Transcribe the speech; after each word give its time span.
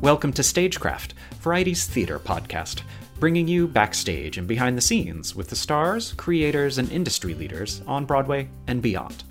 Welcome 0.00 0.32
to 0.34 0.44
Stagecraft, 0.44 1.14
Variety's 1.40 1.84
theater 1.84 2.20
podcast, 2.20 2.82
bringing 3.18 3.48
you 3.48 3.66
backstage 3.66 4.38
and 4.38 4.46
behind 4.46 4.78
the 4.78 4.80
scenes 4.80 5.34
with 5.34 5.48
the 5.48 5.56
stars, 5.56 6.12
creators, 6.12 6.78
and 6.78 6.88
industry 6.92 7.34
leaders 7.34 7.82
on 7.84 8.04
Broadway 8.04 8.48
and 8.68 8.80
beyond. 8.80 9.24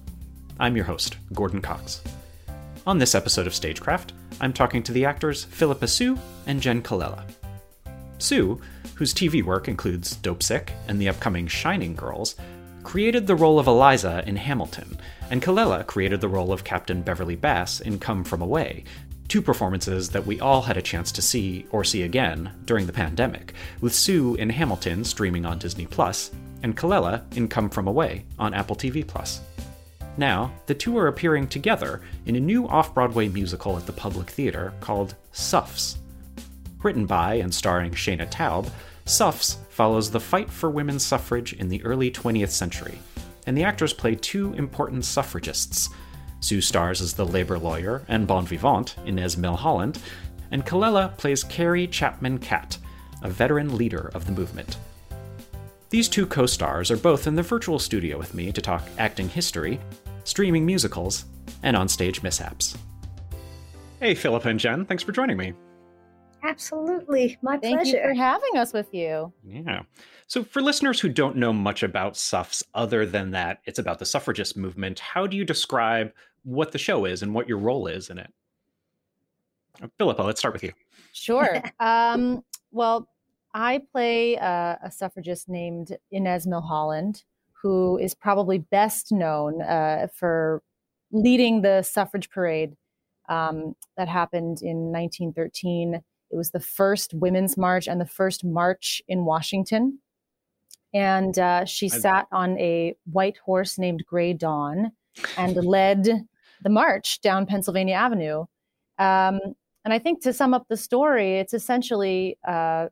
I'm 0.59 0.75
your 0.75 0.83
host, 0.83 1.16
Gordon 1.31 1.61
Cox. 1.61 2.01
On 2.85 2.97
this 2.97 3.16
episode 3.16 3.47
of 3.47 3.55
Stagecraft, 3.55 4.11
I'm 4.41 4.51
talking 4.51 4.83
to 4.83 4.91
the 4.91 5.05
actors 5.05 5.45
Philippa 5.45 5.88
Soo 5.88 6.19
and 6.47 6.61
Jenn 6.61 6.81
Colella. 6.81 7.23
Soo, 8.17 8.59
whose 8.95 9.13
TV 9.13 9.41
work 9.41 9.69
includes 9.69 10.17
Dopesick 10.17 10.72
and 10.89 10.99
the 10.99 11.07
upcoming 11.07 11.47
Shining 11.47 11.95
Girls, 11.95 12.35
created 12.84 13.25
the 13.25 13.35
role 13.35 13.57
of 13.57 13.67
Eliza 13.67 14.22
in 14.28 14.35
Hamilton, 14.35 14.99
and 15.29 15.41
Colella 15.41 15.85
created 15.85 16.19
the 16.19 16.28
role 16.28 16.51
of 16.51 16.63
Captain 16.66 17.01
Beverly 17.01 17.35
Bass 17.38 17.79
in 17.79 17.99
Come 17.99 18.23
From 18.23 18.41
Away, 18.41 18.84
two 19.28 19.42
performances 19.42 20.10
that 20.10 20.26
we 20.26 20.40
all 20.40 20.62
had 20.62 20.78
a 20.78 20.82
chance 20.82 21.12
to 21.12 21.22
see 21.22 21.66
or 21.72 21.84
see 21.84 22.04
again 22.04 22.52
during 22.66 22.86
the 22.86 22.94
pandemic, 22.94 23.54
with 23.82 23.94
Soo 23.94 24.36
in 24.36 24.50
Hamilton 24.50 25.04
streaming 25.04 25.46
on 25.46 25.60
Disney 25.60 25.86
Plus, 25.86 26.32
and 26.64 26.78
Colella 26.78 27.22
in 27.36 27.48
Come 27.48 27.70
From 27.70 27.88
Away 27.88 28.26
on 28.40 28.54
Apple 28.54 28.76
TV 28.76 29.06
Plus. 29.06 29.42
Now, 30.18 30.52
the 30.66 30.74
two 30.74 30.98
are 30.98 31.08
appearing 31.08 31.48
together 31.48 32.02
in 32.26 32.36
a 32.36 32.40
new 32.40 32.68
off 32.68 32.94
Broadway 32.94 33.28
musical 33.28 33.78
at 33.78 33.86
the 33.86 33.94
Public 33.94 34.30
Theater 34.30 34.74
called 34.80 35.16
Suffs. 35.32 35.98
Written 36.82 37.06
by 37.06 37.36
and 37.36 37.54
starring 37.54 37.92
Shaina 37.92 38.30
Taub, 38.30 38.70
Suffs 39.06 39.58
follows 39.70 40.09
the 40.09 40.20
fight 40.20 40.50
for 40.50 40.70
women's 40.70 41.06
suffrage 41.06 41.54
in 41.54 41.70
the 41.70 41.84
early 41.84 42.09
20th 42.09 42.50
century, 42.50 43.00
and 43.46 43.58
the 43.58 43.64
actors 43.64 43.94
play 43.94 44.16
two 44.16 44.54
important 44.54 45.06
suffragists 45.06 45.90
Soo 46.40 46.62
stars 46.62 47.02
as 47.02 47.14
the 47.14 47.25
labor 47.25 47.58
lawyer 47.58 48.03
and 48.08 48.28
bon 48.28 48.46
vivant 48.46 48.96
Inez 49.06 49.36
Milholland, 49.36 50.00
and 50.52 50.66
Colella 50.66 51.16
plays 51.18 51.44
Carrie 51.44 51.88
Chapman 51.88 52.40
Catt, 52.40 52.78
a 53.22 53.30
veteran 53.30 53.78
leader 53.78 54.12
of 54.14 54.25
the 54.25 54.31
movement. 54.31 54.78
These 55.90 56.09
two 56.09 56.26
co 56.26 56.46
stars 56.46 56.92
are 56.92 56.97
both 56.97 57.28
in 57.28 57.36
the 57.36 57.44
virtual 57.44 57.80
studio 57.80 58.18
with 58.18 58.34
me 58.34 58.52
to 58.52 58.62
talk 58.62 58.88
acting 58.97 59.30
history, 59.30 59.80
streaming 60.24 60.66
musicals, 60.66 61.26
and 61.64 61.78
onstage 61.78 62.24
mishaps. 62.24 62.78
Hey, 64.00 64.14
Philippa 64.14 64.50
and 64.50 64.59
Jen, 64.59 64.86
thanks 64.86 65.03
for 65.03 65.12
joining 65.12 65.38
me. 65.38 65.53
Absolutely. 66.44 67.38
My 67.42 67.58
Thank 67.58 67.81
pleasure. 67.81 67.98
you 67.98 68.03
for 68.03 68.14
having 68.14 68.58
us 68.58 68.74
with 68.74 68.94
you. 68.94 69.34
Yeah. 69.44 69.81
So, 70.28 70.44
for 70.44 70.62
listeners 70.62 71.00
who 71.00 71.09
don't 71.09 71.36
know 71.36 71.53
much 71.53 71.84
about 71.84 72.18
Suffs 72.18 72.64
other 72.74 73.06
than 73.06 73.31
that 73.31 73.59
it's 73.66 73.80
about 73.80 74.00
the 74.00 74.06
suffragist 74.06 74.58
movement, 74.58 75.00
how 75.00 75.28
do 75.28 75.38
you 75.38 75.46
describe 75.46 76.12
what 76.44 76.72
the 76.72 76.78
show 76.78 77.06
is 77.06 77.24
and 77.24 77.34
what 77.34 77.47
your 77.47 77.58
role 77.58 77.88
is 77.88 78.09
in 78.09 78.20
it? 78.20 78.31
Uh, 79.81 79.88
Philippa, 79.97 80.22
let's 80.22 80.40
start 80.40 80.53
with 80.53 80.64
you. 80.64 80.74
Sure. 81.14 81.62
um, 81.80 82.44
well, 82.72 83.09
I 83.53 83.81
play 83.92 84.38
uh, 84.38 84.76
a 84.84 84.92
suffragist 84.92 85.50
named 85.50 85.97
Inez 86.12 86.46
Milholland, 86.46 87.24
who 87.62 87.97
is 87.97 88.14
probably 88.14 88.59
best 88.59 89.12
known 89.12 89.62
uh, 89.62 90.08
for 90.14 90.62
leading 91.12 91.62
the 91.62 91.81
suffrage 91.81 92.30
parade 92.30 92.76
um, 93.30 93.76
that 93.97 94.08
happened 94.08 94.62
in 94.62 94.92
1913. 94.92 96.02
It 96.32 96.36
was 96.36 96.52
the 96.52 96.60
first 96.60 97.14
women's 97.14 97.58
march 97.58 97.88
and 97.88 98.00
the 98.00 98.06
first 98.06 98.44
march 98.44 99.02
in 99.08 99.26
Washington. 99.26 100.00
And 100.94 101.38
uh, 101.38 101.66
she 101.66 101.90
sat 101.90 102.28
on 102.32 102.58
a 102.59 102.96
white 103.12 103.38
horse 103.38 103.78
named 103.78 104.03
Gray 104.08 104.34
Dawn 104.34 104.91
and 105.38 105.56
led 105.66 106.28
the 106.64 106.70
march 106.70 107.22
down 107.22 107.46
Pennsylvania 107.46 107.96
Avenue. 107.96 108.46
Um, 108.97 109.40
and 109.85 109.94
I 109.94 110.00
think 110.00 110.22
to 110.24 110.34
sum 110.34 110.53
up 110.53 110.66
the 110.68 110.78
story, 110.78 111.40
it's 111.40 111.53
essentially 111.53 112.38
uh, 112.47 112.88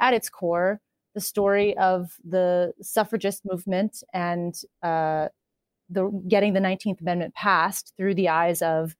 at 0.00 0.14
its 0.14 0.28
core 0.28 0.80
the 1.14 1.20
story 1.20 1.76
of 1.78 2.16
the 2.24 2.72
suffragist 2.82 3.44
movement 3.44 4.02
and 4.12 4.54
uh, 4.82 5.28
the 5.88 6.08
getting 6.28 6.52
the 6.52 6.60
19th 6.60 7.00
Amendment 7.00 7.34
passed 7.34 7.94
through 7.96 8.14
the 8.14 8.28
eyes 8.28 8.62
of 8.62 8.96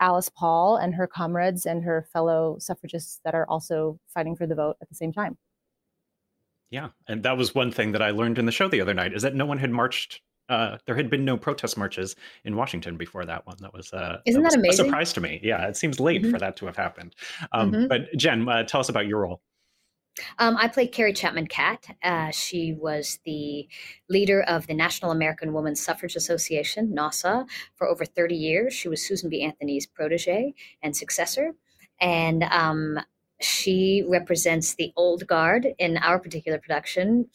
Alice 0.00 0.28
Paul 0.28 0.76
and 0.76 0.94
her 0.94 1.06
comrades 1.06 1.64
and 1.66 1.84
her 1.84 2.06
fellow 2.12 2.56
suffragists 2.58 3.20
that 3.24 3.34
are 3.34 3.46
also 3.48 3.98
fighting 4.08 4.34
for 4.36 4.46
the 4.46 4.54
vote 4.54 4.76
at 4.82 4.88
the 4.88 4.94
same 4.94 5.12
time. 5.12 5.36
Yeah. 6.70 6.88
And 7.06 7.22
that 7.22 7.36
was 7.36 7.54
one 7.54 7.70
thing 7.70 7.92
that 7.92 8.02
I 8.02 8.10
learned 8.10 8.38
in 8.38 8.46
the 8.46 8.52
show 8.52 8.68
the 8.68 8.80
other 8.80 8.94
night 8.94 9.12
is 9.12 9.22
that 9.22 9.34
no 9.34 9.44
one 9.46 9.58
had 9.58 9.70
marched. 9.70 10.20
Uh, 10.48 10.78
there 10.86 10.96
had 10.96 11.08
been 11.10 11.24
no 11.24 11.36
protest 11.36 11.76
marches 11.78 12.16
in 12.44 12.56
Washington 12.56 12.96
before 12.96 13.24
that 13.26 13.46
one. 13.46 13.56
That 13.60 13.72
was, 13.72 13.92
uh, 13.92 14.18
Isn't 14.26 14.42
was 14.42 14.52
that 14.54 14.58
amazing? 14.58 14.86
a 14.86 14.88
surprise 14.88 15.12
to 15.14 15.20
me. 15.20 15.40
Yeah, 15.42 15.66
it 15.68 15.76
seems 15.76 16.00
late 16.00 16.22
Mhm. 16.22 16.30
for 16.32 16.38
that 16.38 16.56
to 16.56 16.66
have 16.66 16.76
happened. 16.76 17.14
Um, 17.52 17.72
Mhm. 17.72 17.88
But 17.88 18.12
Jen, 18.16 18.48
uh, 18.48 18.64
tell 18.64 18.80
us 18.80 18.88
about 18.88 19.06
your 19.06 19.20
role. 19.20 19.40
Um, 20.38 20.56
I 20.56 20.68
played 20.68 20.92
Carrie 20.92 21.12
Chapman 21.12 21.46
Catt. 21.46 21.96
Uh, 22.02 22.30
she 22.30 22.74
was 22.74 23.18
the 23.24 23.66
leader 24.08 24.42
of 24.42 24.66
the 24.66 24.74
National 24.74 25.10
American 25.10 25.52
Women's 25.52 25.80
Suffrage 25.80 26.16
Association, 26.16 26.94
NASA, 26.96 27.46
for 27.74 27.88
over 27.88 28.04
30 28.04 28.34
years. 28.34 28.74
She 28.74 28.88
was 28.88 29.06
Susan 29.06 29.30
B. 29.30 29.42
Anthony's 29.42 29.86
protege 29.86 30.54
and 30.82 30.96
successor. 30.96 31.52
And 32.00 32.44
um, 32.44 33.00
she 33.40 34.04
represents 34.06 34.74
the 34.74 34.92
old 34.96 35.26
guard 35.26 35.68
in 35.78 35.96
our 35.98 36.18
particular 36.18 36.58
production. 36.58 37.28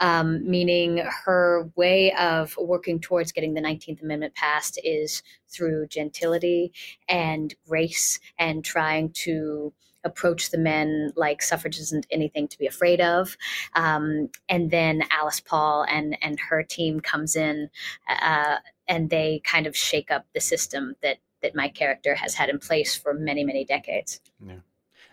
Um, 0.00 0.48
meaning 0.48 0.98
her 1.24 1.68
way 1.74 2.12
of 2.12 2.56
working 2.56 3.00
towards 3.00 3.32
getting 3.32 3.54
the 3.54 3.60
19th 3.60 4.00
Amendment 4.00 4.36
passed 4.36 4.78
is 4.84 5.24
through 5.48 5.88
gentility 5.88 6.72
and 7.08 7.52
grace 7.66 8.20
and 8.38 8.64
trying 8.64 9.10
to 9.24 9.72
approach 10.08 10.50
the 10.50 10.58
men 10.58 11.12
like 11.14 11.42
suffrage 11.42 11.78
isn't 11.78 12.06
anything 12.10 12.48
to 12.48 12.58
be 12.58 12.66
afraid 12.66 13.00
of. 13.00 13.36
Um, 13.74 14.30
and 14.48 14.70
then 14.70 15.04
Alice 15.10 15.40
Paul 15.40 15.84
and 15.88 16.16
and 16.22 16.38
her 16.40 16.62
team 16.62 17.00
comes 17.00 17.36
in, 17.36 17.70
uh, 18.08 18.56
and 18.88 19.10
they 19.10 19.40
kind 19.44 19.66
of 19.66 19.76
shake 19.76 20.10
up 20.10 20.26
the 20.34 20.40
system 20.40 20.96
that 21.02 21.18
that 21.42 21.54
my 21.54 21.68
character 21.68 22.14
has 22.14 22.34
had 22.34 22.48
in 22.48 22.58
place 22.58 22.96
for 22.96 23.14
many 23.14 23.44
many 23.44 23.64
decades. 23.64 24.20
Yeah. 24.44 24.60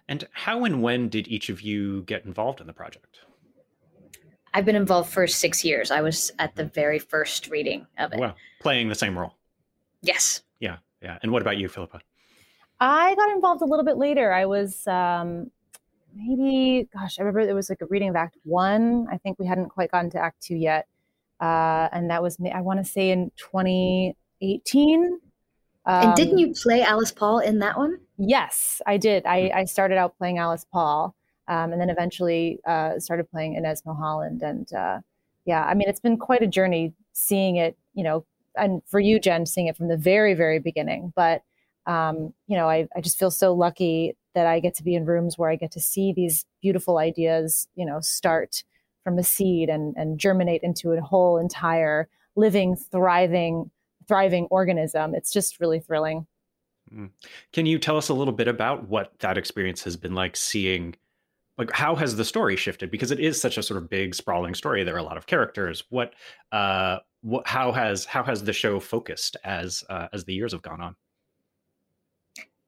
And 0.08 0.28
how 0.32 0.64
and 0.66 0.82
when 0.82 1.10
did 1.10 1.28
each 1.28 1.50
of 1.50 1.62
you 1.62 2.04
get 2.04 2.26
involved 2.26 2.62
in 2.62 2.68
the 2.68 2.74
project? 2.74 3.20
I've 4.54 4.66
been 4.66 4.76
involved 4.76 5.12
for 5.12 5.28
six 5.28 5.66
years. 5.66 5.92
I 5.92 6.02
was 6.02 6.32
at 6.40 6.56
the 6.56 6.64
very 6.64 7.00
first 7.00 7.50
reading 7.50 7.88
of 7.98 8.14
it. 8.14 8.20
Well, 8.20 8.36
playing 8.62 8.88
the 8.88 8.96
same 8.96 9.18
role. 9.18 9.34
Yes. 10.02 10.44
Yeah, 10.60 10.78
yeah. 11.02 11.18
And 11.22 11.32
what 11.32 11.42
about 11.42 11.58
you, 11.58 11.68
Philippa? 11.68 12.00
I 12.80 13.16
got 13.16 13.32
involved 13.32 13.62
a 13.62 13.66
little 13.66 13.86
bit 13.86 13.98
later. 13.98 14.34
I 14.34 14.46
was 14.46 14.86
um, 14.88 15.52
maybe, 16.16 16.88
gosh, 16.94 17.20
I 17.20 17.24
remember 17.24 17.42
it 17.42 17.54
was 17.54 17.70
like 17.70 17.82
a 17.82 17.86
reading 17.86 18.10
of 18.10 18.16
Act 18.16 18.38
One. 18.44 19.08
I 19.12 19.18
think 19.18 19.40
we 19.40 19.46
hadn't 19.46 19.70
quite 19.70 19.92
gotten 19.92 20.10
to 20.12 20.20
Act 20.20 20.42
Two 20.42 20.56
yet, 20.56 20.88
uh, 21.40 21.90
and 21.92 22.10
that 22.10 22.22
was 22.22 22.38
I 22.54 22.62
want 22.62 22.80
to 22.80 22.86
say 22.86 23.12
in 23.12 23.32
2018. 23.38 25.20
Um, 25.88 26.08
and 26.08 26.16
didn't 26.16 26.40
you 26.40 26.54
play 26.54 26.82
Alice 26.82 27.12
Paul 27.12 27.40
in 27.40 27.60
that 27.60 27.78
one? 27.78 28.00
Yes, 28.18 28.82
I 28.86 28.98
did. 28.98 29.26
I, 29.26 29.52
I 29.54 29.66
started 29.66 29.98
out 29.98 30.18
playing 30.18 30.40
Alice 30.40 30.66
Paul, 30.72 31.16
um, 31.48 31.72
and 31.72 31.80
then 31.80 31.90
eventually 31.90 32.60
uh, 32.66 33.00
started 33.00 33.30
playing 33.30 33.56
Inez 33.56 33.84
Milholland. 33.84 34.42
And 34.42 34.72
uh, 34.74 35.00
yeah, 35.46 35.64
I 35.64 35.76
mean, 35.76 35.88
it's 35.88 36.00
been 36.00 36.18
quite 36.18 36.42
a 36.42 36.48
journey 36.48 36.94
seeing 37.14 37.56
it. 37.56 37.78
You 37.94 38.04
know, 38.04 38.26
and 38.58 38.82
for 38.88 39.00
you, 39.00 39.20
Jen, 39.20 39.46
seeing 39.46 39.68
it 39.68 39.78
from 39.78 39.88
the 39.88 39.98
very, 39.98 40.34
very 40.34 40.60
beginning, 40.60 41.14
but 41.16 41.44
um, 41.86 42.34
you 42.48 42.58
know, 42.58 42.70
I, 42.70 42.88
I 42.96 43.02
just 43.02 43.18
feel 43.20 43.32
so 43.32 43.54
lucky 43.54 44.18
that 44.34 44.48
I 44.48 44.60
get 44.60 44.76
to 44.76 44.84
be 44.84 44.96
in 44.96 45.06
rooms 45.06 45.38
where 45.38 45.50
I 45.50 45.56
get 45.56 45.72
to 45.72 45.80
see 45.80 46.14
these 46.14 46.46
beautiful 46.62 46.98
ideas, 46.98 47.68
you 47.76 47.86
know, 47.86 48.00
start 48.02 48.64
from 49.04 49.18
a 49.18 49.24
seed 49.24 49.70
and, 49.70 49.96
and 49.96 50.20
germinate 50.20 50.64
into 50.64 50.92
a 50.92 51.02
whole 51.02 51.38
entire 51.38 52.10
living, 52.36 52.76
thriving, 52.76 53.72
thriving 54.08 54.48
organism. 54.50 55.16
It's 55.16 55.32
just 55.32 55.60
really 55.60 55.80
thrilling. 55.80 56.28
Mm. 56.94 57.10
Can 57.54 57.66
you 57.66 57.80
tell 57.80 57.98
us 57.98 58.10
a 58.10 58.14
little 58.14 58.34
bit 58.34 58.48
about 58.48 58.88
what 58.90 59.14
that 59.20 59.38
experience 59.38 59.84
has 59.84 59.96
been 59.96 60.14
like 60.14 60.36
seeing 60.36 60.96
like 61.58 61.72
how 61.72 61.96
has 61.96 62.18
the 62.18 62.26
story 62.26 62.56
shifted 62.56 62.92
because 62.92 63.12
it 63.12 63.20
is 63.20 63.40
such 63.40 63.58
a 63.58 63.64
sort 63.64 63.82
of 63.82 63.90
big 63.90 64.14
sprawling 64.14 64.54
story 64.54 64.84
there 64.84 64.96
are 64.96 65.00
a 65.00 65.04
lot 65.04 65.16
of 65.16 65.26
characters 65.26 65.86
what 65.90 66.14
uh 66.52 66.98
what 67.22 67.48
how 67.48 67.72
has 67.72 68.06
how 68.06 68.24
has 68.24 68.44
the 68.44 68.54
show 68.54 68.80
focused 68.80 69.38
as 69.44 69.84
uh, 69.90 70.08
as 70.14 70.26
the 70.26 70.34
years 70.34 70.52
have 70.52 70.62
gone 70.62 70.82
on 70.82 70.96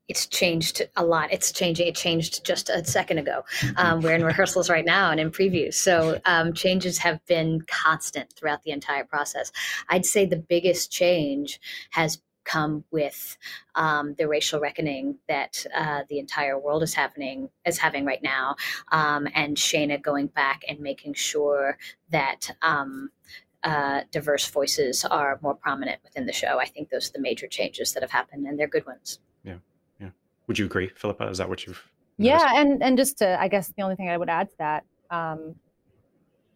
it's 0.08 0.26
changed 0.26 0.82
a 0.96 1.06
lot. 1.06 1.32
It's 1.32 1.52
changing. 1.52 1.88
It 1.88 1.96
changed 1.96 2.46
just 2.46 2.70
a 2.70 2.84
second 2.86 3.18
ago. 3.18 3.44
Um, 3.76 4.02
we're 4.02 4.16
in 4.16 4.24
rehearsals 4.24 4.70
right 4.70 4.86
now 4.86 5.12
and 5.12 5.20
in 5.20 5.32
previews. 5.32 5.74
So 5.76 6.20
um, 6.26 6.54
changes 6.54 6.98
have 7.00 7.26
been 7.26 7.62
constant 7.68 8.34
throughout 8.34 8.64
the 8.64 8.72
entire 8.72 9.04
process. 9.04 9.52
I'd 9.90 10.06
say 10.06 10.26
the 10.26 10.38
biggest 10.38 10.92
change 10.92 11.60
has 11.92 12.22
come 12.46 12.86
with 12.92 13.38
um, 13.76 14.16
the 14.18 14.28
racial 14.28 14.60
reckoning 14.60 15.18
that 15.28 15.66
uh, 15.76 16.04
the 16.10 16.18
entire 16.18 16.58
world 16.58 16.82
is 16.82 16.94
happening 16.94 17.50
is 17.66 17.78
having 17.78 18.06
right 18.06 18.24
now, 18.24 18.56
um, 18.94 19.28
and 19.36 19.58
Shaina 19.58 20.02
going 20.02 20.28
back 20.28 20.62
and 20.68 20.80
making 20.80 21.14
sure 21.14 21.78
that. 22.10 22.52
Um, 22.62 23.12
uh, 23.64 24.02
diverse 24.12 24.48
voices 24.48 25.04
are 25.04 25.40
more 25.42 25.56
prominent 25.56 26.00
within 26.04 26.28
the 26.28 26.32
show. 26.32 26.60
I 26.60 26.66
think 26.66 26.90
those 26.90 27.10
are 27.10 27.14
the 27.14 27.20
major 27.20 27.48
changes 27.48 27.92
that 27.94 28.04
have 28.04 28.12
happened, 28.12 28.46
and 28.46 28.58
they're 28.58 28.68
good 28.68 28.86
ones. 28.86 29.20
Would 30.48 30.58
you 30.58 30.66
agree, 30.66 30.90
Philippa? 30.96 31.28
Is 31.28 31.38
that 31.38 31.50
what 31.50 31.66
you've? 31.66 31.84
Noticed? 32.20 32.46
Yeah, 32.46 32.62
and 32.62 32.82
and 32.82 32.98
just 32.98 33.20
to, 33.20 33.40
I 33.40 33.48
guess 33.48 33.68
the 33.68 33.84
only 33.84 33.96
thing 33.96 34.10
I 34.10 34.18
would 34.18 34.30
add 34.30 34.50
to 34.50 34.58
that, 34.58 34.86
um, 35.12 35.56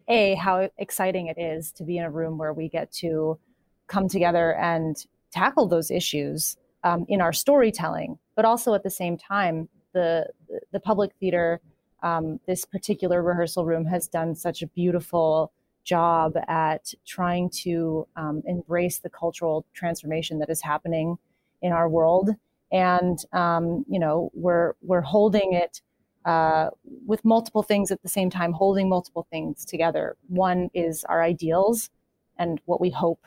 a 0.08 0.34
how 0.34 0.68
exciting 0.78 1.28
it 1.28 1.38
is 1.38 1.70
to 1.72 1.84
be 1.84 1.98
in 1.98 2.04
a 2.04 2.10
room 2.10 2.36
where 2.36 2.52
we 2.52 2.68
get 2.68 2.90
to 2.94 3.38
come 3.86 4.08
together 4.08 4.54
and 4.56 5.06
tackle 5.30 5.68
those 5.68 5.90
issues 5.90 6.56
um, 6.84 7.06
in 7.08 7.20
our 7.20 7.32
storytelling, 7.32 8.18
but 8.34 8.44
also 8.44 8.74
at 8.74 8.82
the 8.82 8.90
same 8.90 9.16
time, 9.16 9.68
the 9.92 10.26
the 10.72 10.80
public 10.80 11.12
theater, 11.20 11.60
um, 12.02 12.40
this 12.46 12.64
particular 12.64 13.22
rehearsal 13.22 13.64
room 13.64 13.84
has 13.84 14.08
done 14.08 14.34
such 14.34 14.62
a 14.62 14.66
beautiful 14.66 15.52
job 15.84 16.36
at 16.48 16.92
trying 17.06 17.50
to 17.50 18.06
um, 18.16 18.42
embrace 18.46 18.98
the 18.98 19.10
cultural 19.10 19.64
transformation 19.74 20.38
that 20.38 20.48
is 20.48 20.60
happening 20.62 21.18
in 21.60 21.72
our 21.72 21.88
world 21.88 22.30
and 22.72 23.24
um, 23.32 23.84
you 23.88 24.00
know 24.00 24.30
we're 24.34 24.74
we're 24.82 25.02
holding 25.02 25.52
it 25.52 25.80
uh, 26.24 26.70
with 27.06 27.24
multiple 27.24 27.62
things 27.62 27.90
at 27.90 28.02
the 28.02 28.08
same 28.08 28.30
time, 28.30 28.52
holding 28.52 28.88
multiple 28.88 29.26
things 29.30 29.64
together. 29.64 30.16
One 30.28 30.70
is 30.72 31.04
our 31.04 31.22
ideals 31.22 31.90
and 32.38 32.60
what 32.64 32.80
we 32.80 32.90
hope 32.90 33.26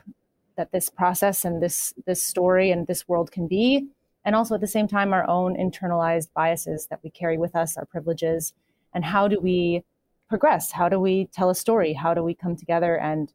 that 0.58 0.72
this 0.72 0.90
process 0.90 1.46
and 1.46 1.62
this 1.62 1.94
this 2.06 2.22
story 2.22 2.72
and 2.72 2.88
this 2.88 3.08
world 3.08 3.32
can 3.32 3.48
be, 3.48 3.88
and 4.26 4.36
also 4.36 4.56
at 4.56 4.62
the 4.62 4.68
same 4.68 4.88
time 4.88 5.14
our 5.14 5.28
own 5.30 5.56
internalized 5.56 6.30
biases 6.34 6.88
that 6.88 7.02
we 7.04 7.10
carry 7.10 7.38
with 7.38 7.56
us, 7.56 7.78
our 7.78 7.86
privileges, 7.86 8.54
and 8.94 9.06
how 9.06 9.28
do 9.28 9.40
we 9.40 9.84
progress? 10.28 10.72
How 10.72 10.90
do 10.90 11.00
we 11.00 11.26
tell 11.28 11.52
a 11.52 11.56
story? 11.56 11.94
How 11.94 12.14
do 12.14 12.24
we 12.24 12.34
come 12.34 12.56
together 12.56 12.98
and 12.98 13.32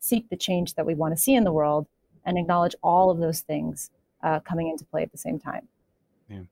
seek 0.00 0.28
the 0.28 0.36
change 0.36 0.74
that 0.74 0.86
we 0.86 0.94
want 0.94 1.14
to 1.14 1.22
see 1.22 1.34
in 1.34 1.44
the 1.44 1.52
world 1.52 1.86
and 2.24 2.36
acknowledge 2.36 2.74
all 2.82 3.10
of 3.10 3.18
those 3.18 3.40
things 3.40 3.90
uh, 4.22 4.40
coming 4.40 4.68
into 4.68 4.84
play 4.84 5.02
at 5.02 5.12
the 5.12 5.18
same 5.18 5.38
time. 5.38 5.68
Yeah. 6.28 6.42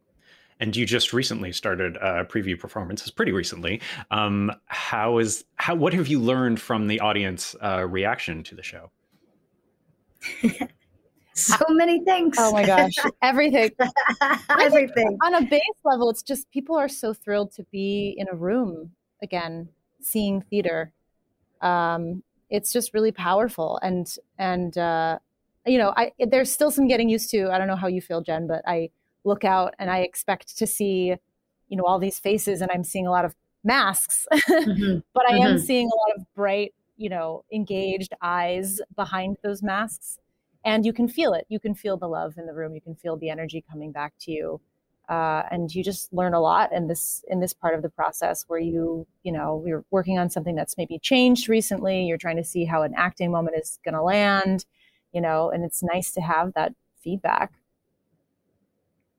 And 0.60 0.76
you 0.76 0.84
just 0.84 1.12
recently 1.12 1.52
started 1.52 1.96
uh, 1.96 2.24
preview 2.24 2.58
performances, 2.58 3.10
pretty 3.10 3.32
recently. 3.32 3.80
Um, 4.10 4.52
how 4.66 5.18
is 5.18 5.44
how? 5.56 5.74
What 5.74 5.94
have 5.94 6.08
you 6.08 6.20
learned 6.20 6.60
from 6.60 6.86
the 6.86 7.00
audience 7.00 7.56
uh, 7.62 7.86
reaction 7.86 8.42
to 8.44 8.54
the 8.54 8.62
show? 8.62 8.90
so 11.34 11.64
many 11.70 12.04
things. 12.04 12.36
Oh 12.38 12.52
my 12.52 12.64
gosh, 12.64 12.92
everything, 13.22 13.70
everything. 14.50 15.18
On 15.24 15.34
a 15.34 15.42
base 15.42 15.62
level, 15.82 16.10
it's 16.10 16.22
just 16.22 16.50
people 16.50 16.76
are 16.76 16.88
so 16.88 17.14
thrilled 17.14 17.52
to 17.52 17.64
be 17.72 18.14
in 18.18 18.28
a 18.30 18.34
room 18.34 18.92
again, 19.22 19.68
seeing 20.02 20.42
theater. 20.42 20.92
Um, 21.62 22.22
it's 22.50 22.72
just 22.72 22.92
really 22.92 23.12
powerful, 23.12 23.78
and 23.82 24.14
and 24.38 24.76
uh, 24.76 25.18
you 25.66 25.78
know, 25.78 25.92
I 25.96 26.12
there's 26.18 26.50
still 26.50 26.70
some 26.70 26.88
getting 26.88 27.08
used 27.08 27.30
to. 27.30 27.50
I 27.50 27.58
don't 27.58 27.68
know 27.68 27.76
how 27.76 27.88
you 27.88 28.00
feel, 28.00 28.22
Jen, 28.22 28.46
but 28.46 28.62
I 28.66 28.90
look 29.24 29.44
out 29.44 29.74
and 29.78 29.90
I 29.90 29.98
expect 29.98 30.56
to 30.58 30.66
see, 30.66 31.14
you 31.68 31.76
know, 31.76 31.84
all 31.84 31.98
these 31.98 32.18
faces, 32.18 32.60
and 32.60 32.70
I'm 32.72 32.84
seeing 32.84 33.06
a 33.06 33.10
lot 33.10 33.24
of 33.24 33.34
masks, 33.62 34.26
mm-hmm. 34.32 34.98
but 35.14 35.28
I 35.28 35.34
mm-hmm. 35.34 35.46
am 35.46 35.58
seeing 35.58 35.86
a 35.86 35.96
lot 35.96 36.16
of 36.16 36.34
bright, 36.34 36.74
you 36.96 37.08
know, 37.08 37.44
engaged 37.52 38.14
eyes 38.22 38.80
behind 38.96 39.36
those 39.42 39.62
masks, 39.62 40.18
and 40.64 40.86
you 40.86 40.92
can 40.92 41.08
feel 41.08 41.34
it. 41.34 41.46
You 41.48 41.60
can 41.60 41.74
feel 41.74 41.96
the 41.96 42.08
love 42.08 42.34
in 42.38 42.46
the 42.46 42.54
room. 42.54 42.74
You 42.74 42.80
can 42.80 42.94
feel 42.94 43.16
the 43.16 43.30
energy 43.30 43.64
coming 43.70 43.92
back 43.92 44.14
to 44.20 44.32
you. 44.32 44.60
Uh, 45.10 45.42
and 45.50 45.74
you 45.74 45.82
just 45.82 46.12
learn 46.12 46.34
a 46.34 46.40
lot 46.40 46.72
in 46.72 46.86
this 46.86 47.24
in 47.26 47.40
this 47.40 47.52
part 47.52 47.74
of 47.74 47.82
the 47.82 47.88
process 47.88 48.44
where 48.46 48.60
you 48.60 49.04
you 49.24 49.32
know 49.32 49.64
you're 49.66 49.84
working 49.90 50.20
on 50.20 50.30
something 50.30 50.54
that's 50.54 50.76
maybe 50.76 51.00
changed 51.00 51.48
recently 51.48 52.04
you're 52.04 52.16
trying 52.16 52.36
to 52.36 52.44
see 52.44 52.64
how 52.64 52.82
an 52.82 52.94
acting 52.96 53.32
moment 53.32 53.56
is 53.60 53.80
going 53.84 53.96
to 53.96 54.02
land 54.02 54.66
you 55.12 55.20
know, 55.20 55.50
and 55.50 55.64
it's 55.64 55.82
nice 55.82 56.12
to 56.12 56.20
have 56.20 56.54
that 56.54 56.74
feedback. 57.02 57.52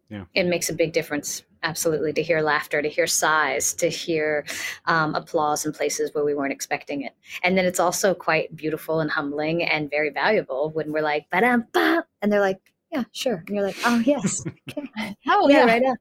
Yeah. 0.09 0.25
It 0.33 0.45
makes 0.45 0.69
a 0.69 0.73
big 0.73 0.93
difference. 0.93 1.43
Absolutely. 1.63 2.11
To 2.13 2.23
hear 2.23 2.41
laughter, 2.41 2.81
to 2.81 2.89
hear 2.89 3.07
sighs, 3.07 3.73
to 3.75 3.87
hear 3.87 4.45
um, 4.85 5.13
applause 5.15 5.65
in 5.65 5.71
places 5.71 6.13
where 6.13 6.25
we 6.25 6.33
weren't 6.33 6.51
expecting 6.51 7.03
it. 7.03 7.13
And 7.43 7.57
then 7.57 7.65
it's 7.65 7.79
also 7.79 8.13
quite 8.13 8.55
beautiful 8.55 8.99
and 8.99 9.11
humbling 9.11 9.63
and 9.63 9.89
very 9.89 10.09
valuable 10.09 10.71
when 10.71 10.91
we're 10.91 11.03
like, 11.03 11.29
ba 11.29 11.63
and 12.21 12.31
they're 12.31 12.41
like, 12.41 12.59
yeah, 12.91 13.03
sure. 13.11 13.43
And 13.47 13.55
you're 13.55 13.65
like, 13.65 13.77
oh, 13.85 13.99
yes. 13.99 14.43
Okay. 14.69 15.15
oh, 15.27 15.49
yeah, 15.49 15.65
right 15.65 15.83
on. 15.83 15.95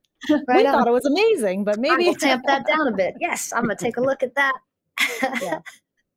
Right 0.48 0.58
we 0.58 0.66
on. 0.66 0.72
thought 0.72 0.86
it 0.86 0.92
was 0.92 1.06
amazing, 1.06 1.64
but 1.64 1.78
maybe 1.78 2.08
I'll 2.08 2.14
tamp 2.14 2.44
that 2.46 2.66
down 2.66 2.88
a 2.88 2.92
bit. 2.92 3.14
Yes, 3.20 3.52
I'm 3.52 3.64
going 3.64 3.76
to 3.76 3.84
take 3.84 3.96
a 3.96 4.00
look 4.00 4.22
at 4.22 4.34
that. 4.34 4.54
yeah. 5.42 5.60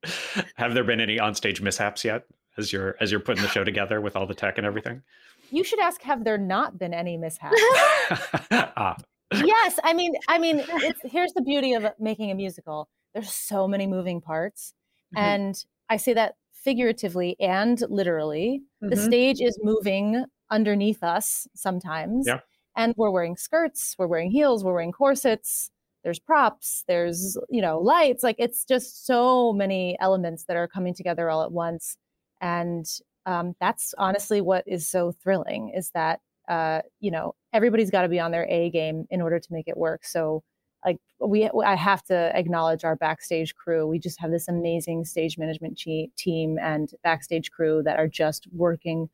Have 0.56 0.74
there 0.74 0.84
been 0.84 1.00
any 1.00 1.18
onstage 1.18 1.60
mishaps 1.60 2.04
yet? 2.04 2.24
As 2.56 2.72
you're 2.72 2.96
as 3.00 3.10
you're 3.10 3.20
putting 3.20 3.42
the 3.42 3.48
show 3.48 3.64
together 3.64 4.00
with 4.00 4.16
all 4.16 4.26
the 4.26 4.34
tech 4.34 4.58
and 4.58 4.66
everything? 4.66 5.02
You 5.50 5.64
should 5.64 5.80
ask 5.80 6.02
have 6.02 6.24
there 6.24 6.38
not 6.38 6.78
been 6.78 6.94
any 6.94 7.16
mishaps? 7.16 7.56
ah. 8.50 8.96
yes, 9.32 9.78
I 9.82 9.94
mean, 9.94 10.14
I 10.28 10.38
mean, 10.38 10.62
here's 11.04 11.32
the 11.32 11.42
beauty 11.42 11.74
of 11.74 11.86
making 11.98 12.30
a 12.30 12.34
musical. 12.34 12.88
There's 13.12 13.32
so 13.32 13.68
many 13.68 13.86
moving 13.86 14.20
parts, 14.20 14.74
mm-hmm. 15.14 15.24
and 15.24 15.64
I 15.88 15.96
say 15.96 16.14
that 16.14 16.34
figuratively 16.52 17.36
and 17.38 17.80
literally. 17.88 18.62
Mm-hmm. 18.82 18.90
The 18.90 18.96
stage 18.96 19.40
is 19.40 19.58
moving 19.62 20.24
underneath 20.50 21.02
us 21.02 21.46
sometimes, 21.54 22.26
yeah. 22.26 22.40
and 22.76 22.94
we're 22.96 23.10
wearing 23.10 23.36
skirts, 23.36 23.94
we're 23.98 24.06
wearing 24.06 24.30
heels, 24.30 24.64
we're 24.64 24.72
wearing 24.72 24.92
corsets. 24.92 25.70
There's 26.02 26.18
props, 26.18 26.84
there's 26.86 27.38
you 27.48 27.62
know 27.62 27.78
lights. 27.78 28.22
Like 28.22 28.36
it's 28.38 28.64
just 28.64 29.06
so 29.06 29.52
many 29.52 29.96
elements 30.00 30.44
that 30.44 30.56
are 30.56 30.68
coming 30.68 30.94
together 30.94 31.30
all 31.30 31.42
at 31.42 31.52
once, 31.52 31.96
and 32.44 32.86
um, 33.26 33.56
that's 33.58 33.94
honestly 33.96 34.42
what 34.42 34.64
is 34.66 34.86
so 34.86 35.12
thrilling. 35.22 35.72
Is 35.74 35.90
that 35.94 36.20
uh, 36.48 36.82
you 37.00 37.10
know 37.10 37.34
everybody's 37.52 37.90
got 37.90 38.02
to 38.02 38.08
be 38.08 38.20
on 38.20 38.30
their 38.30 38.46
A 38.48 38.70
game 38.70 39.06
in 39.10 39.20
order 39.22 39.40
to 39.40 39.52
make 39.52 39.66
it 39.66 39.76
work. 39.76 40.04
So 40.04 40.44
like 40.84 40.98
we 41.18 41.50
I 41.64 41.74
have 41.74 42.04
to 42.04 42.36
acknowledge 42.36 42.84
our 42.84 42.96
backstage 42.96 43.54
crew. 43.54 43.86
We 43.86 43.98
just 43.98 44.20
have 44.20 44.30
this 44.30 44.46
amazing 44.46 45.06
stage 45.06 45.38
management 45.38 45.82
team 46.16 46.58
and 46.60 46.90
backstage 47.02 47.50
crew 47.50 47.82
that 47.84 47.98
are 47.98 48.08
just 48.08 48.46
working 48.52 49.08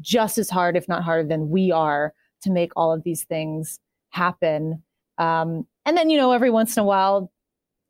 just 0.00 0.38
as 0.38 0.48
hard, 0.48 0.76
if 0.76 0.88
not 0.88 1.02
harder, 1.02 1.28
than 1.28 1.50
we 1.50 1.72
are 1.72 2.14
to 2.42 2.52
make 2.52 2.70
all 2.76 2.92
of 2.92 3.02
these 3.02 3.24
things 3.24 3.80
happen. 4.10 4.84
Um, 5.18 5.66
and 5.84 5.96
then 5.96 6.10
you 6.10 6.16
know 6.16 6.30
every 6.30 6.50
once 6.50 6.76
in 6.76 6.82
a 6.82 6.86
while 6.86 7.32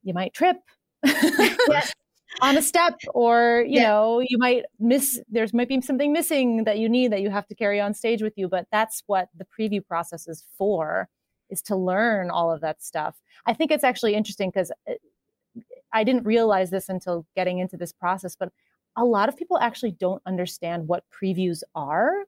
you 0.03 0.15
might 0.15 0.33
trip. 0.33 0.57
on 2.41 2.57
a 2.57 2.63
step 2.63 2.99
or 3.15 3.65
you 3.67 3.81
yeah. 3.81 3.89
know 3.89 4.21
you 4.21 4.39
might 4.39 4.65
miss 4.79 5.21
there's 5.31 5.55
might 5.55 5.69
be 5.69 5.81
something 5.81 6.13
missing 6.13 6.65
that 6.65 6.79
you 6.79 6.89
need 6.89 7.13
that 7.13 7.21
you 7.21 7.31
have 7.31 7.47
to 7.47 7.55
carry 7.55 7.81
on 7.81 7.95
stage 7.95 8.23
with 8.23 8.35
you 8.37 8.49
but 8.49 8.67
that's 8.71 9.03
what 9.07 9.29
the 9.37 9.47
preview 9.47 9.85
process 9.85 10.29
is 10.29 10.45
for 10.57 11.09
is 11.51 11.63
to 11.63 11.77
learn 11.77 12.31
all 12.31 12.53
of 12.53 12.61
that 12.61 12.83
stuff 12.83 13.17
i 13.47 13.53
think 13.53 13.71
it's 13.71 13.85
actually 13.85 14.15
interesting 14.15 14.51
because 14.51 14.71
uh, 14.89 14.95
i 15.93 16.05
didn't 16.05 16.25
realize 16.25 16.71
this 16.71 16.89
until 16.89 17.27
getting 17.35 17.59
into 17.59 17.77
this 17.77 17.93
process 17.93 18.37
but 18.37 18.53
a 18.97 19.05
lot 19.05 19.29
of 19.29 19.37
people 19.37 19.59
actually 19.59 19.93
don't 19.93 20.23
understand 20.27 20.87
what 20.87 21.05
previews 21.11 21.63
are 21.75 22.25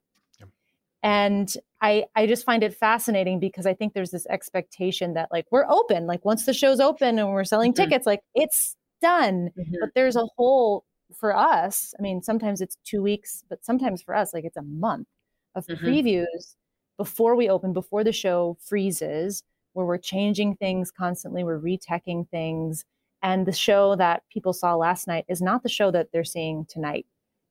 and 1.03 1.55
i 1.81 2.05
i 2.15 2.27
just 2.27 2.45
find 2.45 2.63
it 2.63 2.73
fascinating 2.73 3.39
because 3.39 3.65
i 3.65 3.73
think 3.73 3.93
there's 3.93 4.11
this 4.11 4.25
expectation 4.27 5.13
that 5.13 5.29
like 5.31 5.45
we're 5.51 5.65
open 5.67 6.05
like 6.05 6.23
once 6.25 6.45
the 6.45 6.53
show's 6.53 6.79
open 6.79 7.17
and 7.17 7.29
we're 7.29 7.43
selling 7.43 7.73
mm-hmm. 7.73 7.83
tickets 7.83 8.05
like 8.05 8.21
it's 8.35 8.75
done. 9.01 9.49
Mm-hmm. 9.57 9.75
But 9.79 9.89
there's 9.95 10.15
a 10.15 10.27
whole 10.37 10.85
for 11.15 11.35
us. 11.35 11.93
I 11.97 12.01
mean, 12.01 12.21
sometimes 12.21 12.61
it's 12.61 12.77
two 12.85 13.01
weeks, 13.01 13.43
but 13.49 13.63
sometimes 13.63 14.01
for 14.01 14.15
us, 14.15 14.33
like 14.33 14.45
it's 14.45 14.57
a 14.57 14.61
month 14.61 15.07
of 15.55 15.67
mm-hmm. 15.67 15.85
previews 15.85 16.55
before 16.97 17.35
we 17.35 17.49
open, 17.49 17.73
before 17.73 18.03
the 18.03 18.11
show 18.13 18.57
freezes, 18.61 19.43
where 19.73 19.85
we're 19.85 19.97
changing 19.97 20.55
things 20.55 20.91
constantly, 20.91 21.43
we're 21.43 21.59
reteching 21.59 22.29
things. 22.29 22.85
And 23.23 23.45
the 23.45 23.53
show 23.53 23.95
that 23.95 24.23
people 24.31 24.53
saw 24.53 24.75
last 24.75 25.07
night 25.07 25.25
is 25.27 25.41
not 25.41 25.63
the 25.63 25.69
show 25.69 25.91
that 25.91 26.09
they're 26.11 26.23
seeing 26.23 26.65
tonight. 26.65 27.05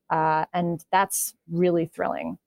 Uh, 0.09 0.45
and 0.53 0.83
that's 0.91 1.33
really 1.49 1.85
thrilling. 1.85 2.37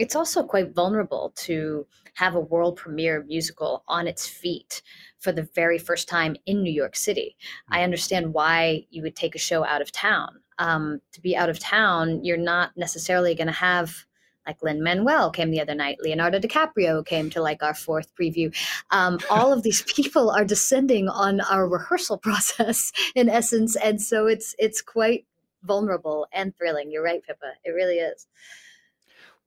It's 0.00 0.16
also 0.16 0.42
quite 0.42 0.74
vulnerable 0.74 1.34
to 1.36 1.86
have 2.14 2.34
a 2.34 2.40
world 2.40 2.76
premiere 2.76 3.22
musical 3.22 3.84
on 3.86 4.06
its 4.06 4.26
feet 4.26 4.80
for 5.18 5.30
the 5.30 5.48
very 5.54 5.78
first 5.78 6.08
time 6.08 6.36
in 6.46 6.62
New 6.62 6.72
York 6.72 6.96
City. 6.96 7.36
I 7.68 7.76
mm-hmm. 7.76 7.84
understand 7.84 8.32
why 8.32 8.86
you 8.88 9.02
would 9.02 9.14
take 9.14 9.34
a 9.34 9.38
show 9.38 9.62
out 9.62 9.82
of 9.82 9.92
town. 9.92 10.40
Um, 10.58 11.02
to 11.12 11.20
be 11.20 11.36
out 11.36 11.50
of 11.50 11.58
town, 11.58 12.24
you're 12.24 12.38
not 12.38 12.70
necessarily 12.78 13.34
going 13.34 13.48
to 13.48 13.52
have 13.52 14.06
like 14.46 14.62
Lin 14.62 14.82
Manuel 14.82 15.30
came 15.30 15.50
the 15.50 15.60
other 15.60 15.74
night, 15.74 15.98
Leonardo 16.00 16.40
DiCaprio 16.40 17.04
came 17.04 17.28
to 17.30 17.42
like 17.42 17.62
our 17.62 17.74
fourth 17.74 18.10
preview. 18.18 18.56
Um, 18.90 19.18
all 19.28 19.52
of 19.52 19.62
these 19.62 19.82
people 19.94 20.30
are 20.30 20.46
descending 20.46 21.10
on 21.10 21.42
our 21.42 21.68
rehearsal 21.68 22.16
process 22.28 22.90
in 23.14 23.28
essence, 23.28 23.76
and 23.76 24.00
so 24.00 24.26
it's 24.26 24.54
it's 24.58 24.80
quite 24.80 25.26
vulnerable 25.62 26.26
and 26.32 26.56
thrilling. 26.56 26.90
You're 26.90 27.04
right, 27.04 27.22
Pippa. 27.22 27.52
It 27.64 27.72
really 27.72 27.96
is. 27.98 28.26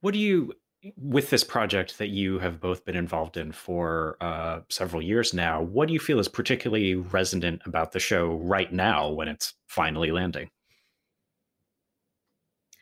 What 0.03 0.13
do 0.13 0.19
you, 0.19 0.51
with 0.98 1.29
this 1.29 1.45
project 1.45 1.98
that 1.98 2.10
you 2.10 2.38
have 2.39 2.60
both 2.60 2.83
been 2.83 2.98
involved 2.98 3.38
in 3.38 3.53
for 3.53 4.17
uh, 4.19 4.60
several 4.67 5.01
years 5.01 5.33
now, 5.33 5.62
what 5.62 5.88
do 5.88 5.93
you 5.93 6.00
feel 6.01 6.19
is 6.19 6.27
particularly 6.27 6.95
resonant 6.95 7.62
about 7.65 7.93
the 7.93 8.01
show 8.01 8.33
right 8.33 8.69
now 8.69 9.07
when 9.07 9.29
it's 9.29 9.53
finally 9.65 10.12
landing? 10.12 10.50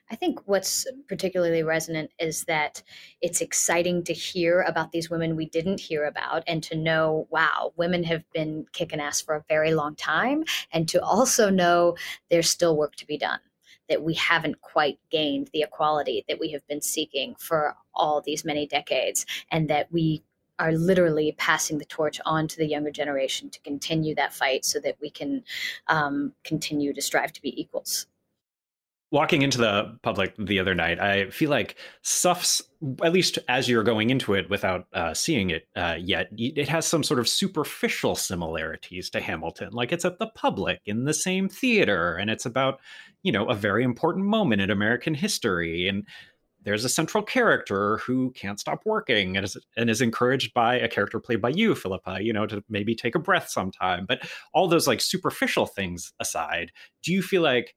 I 0.10 0.16
think 0.16 0.40
what's 0.48 0.88
particularly 1.08 1.62
resonant 1.62 2.10
is 2.18 2.46
that 2.46 2.82
it's 3.22 3.40
exciting 3.40 4.04
to 4.06 4.14
hear 4.14 4.62
about 4.62 4.92
these 4.92 5.12
women 5.12 5.36
we 5.36 5.46
didn't 5.46 5.80
hear 5.80 6.06
about 6.06 6.44
and 6.48 6.64
to 6.64 6.76
know, 6.76 7.28
wow, 7.30 7.72
women 7.76 8.04
have 8.06 8.24
been 8.34 8.66
kicking 8.74 9.00
ass 9.00 9.22
for 9.22 9.36
a 9.36 9.46
very 9.48 9.76
long 9.76 9.96
time, 9.96 10.44
and 10.74 10.90
to 10.90 11.00
also 11.04 11.52
know 11.52 11.96
there's 12.32 12.50
still 12.50 12.76
work 12.76 12.96
to 12.96 13.06
be 13.06 13.20
done 13.20 13.42
that 13.92 14.02
we 14.02 14.14
haven't 14.14 14.62
quite 14.62 14.98
gained 15.12 15.50
the 15.52 15.62
equality 15.62 16.24
that 16.30 16.40
we 16.40 16.52
have 16.52 16.66
been 16.68 16.82
seeking 16.82 17.36
for 17.36 17.76
all 17.94 18.22
these 18.22 18.46
many 18.46 18.66
decades, 18.66 19.26
and 19.52 19.70
that 19.70 19.92
we 19.92 20.24
are 20.58 20.72
literally 20.72 21.36
passing 21.38 21.78
the 21.78 21.86
torch 21.86 22.22
on 22.26 22.48
to 22.48 22.58
the 22.58 22.68
younger 22.68 22.92
generation 22.92 23.50
to 23.50 23.60
continue 23.60 24.16
that 24.16 24.34
fight 24.34 24.64
so 24.64 24.80
that 24.80 24.96
we 25.02 25.10
can 25.10 25.44
um, 25.88 26.34
continue 26.46 26.94
to 26.94 27.02
strive 27.02 27.34
to 27.34 27.42
be 27.42 27.60
equals 27.60 28.08
walking 29.12 29.42
into 29.42 29.58
the 29.58 29.98
public 30.02 30.34
the 30.38 30.60
other 30.60 30.74
night, 30.74 31.00
I 31.00 31.30
feel 31.30 31.50
like 31.50 31.76
Suffs, 32.02 32.62
at 33.04 33.12
least 33.12 33.38
as 33.50 33.68
you're 33.68 33.84
going 33.84 34.10
into 34.10 34.34
it 34.34 34.50
without 34.50 34.88
uh, 34.94 35.14
seeing 35.14 35.50
it 35.50 35.68
uh, 35.76 35.98
yet, 36.00 36.30
it 36.38 36.70
has 36.70 36.88
some 36.88 37.04
sort 37.04 37.20
of 37.20 37.28
superficial 37.28 38.16
similarities 38.16 39.10
to 39.12 39.20
Hamilton. 39.20 39.74
Like 39.74 39.92
it's 39.92 40.06
at 40.06 40.18
the 40.18 40.28
public 40.28 40.80
in 40.86 41.04
the 41.04 41.14
same 41.14 41.50
theater, 41.50 42.16
and 42.16 42.30
it's 42.30 42.46
about, 42.46 42.80
you 43.24 43.32
know, 43.32 43.46
a 43.48 43.56
very 43.56 43.84
important 43.84 44.26
moment 44.26 44.62
in 44.62 44.70
American 44.70 45.14
history. 45.14 45.88
And 45.88 46.06
there's 46.64 46.86
a 46.86 46.90
central 46.90 47.24
character 47.24 47.98
who 47.98 48.32
can't 48.32 48.60
stop 48.60 48.82
working 48.86 49.36
and 49.36 49.44
is, 49.44 49.58
and 49.78 49.90
is 49.90 50.02
encouraged 50.02 50.54
by 50.54 50.76
a 50.76 50.88
character 50.88 51.20
played 51.20 51.42
by 51.42 51.50
you, 51.50 51.76
Philippa, 51.76 52.20
you 52.22 52.34
know, 52.34 52.46
to 52.46 52.64
maybe 52.70 52.96
take 52.96 53.16
a 53.16 53.20
breath 53.20 53.50
sometime. 53.50 54.06
But 54.08 54.28
all 54.54 54.68
those 54.68 54.88
like 54.88 55.02
superficial 55.02 55.66
things 55.66 56.14
aside, 56.20 56.72
do 57.02 57.12
you 57.12 57.22
feel 57.22 57.42
like 57.42 57.76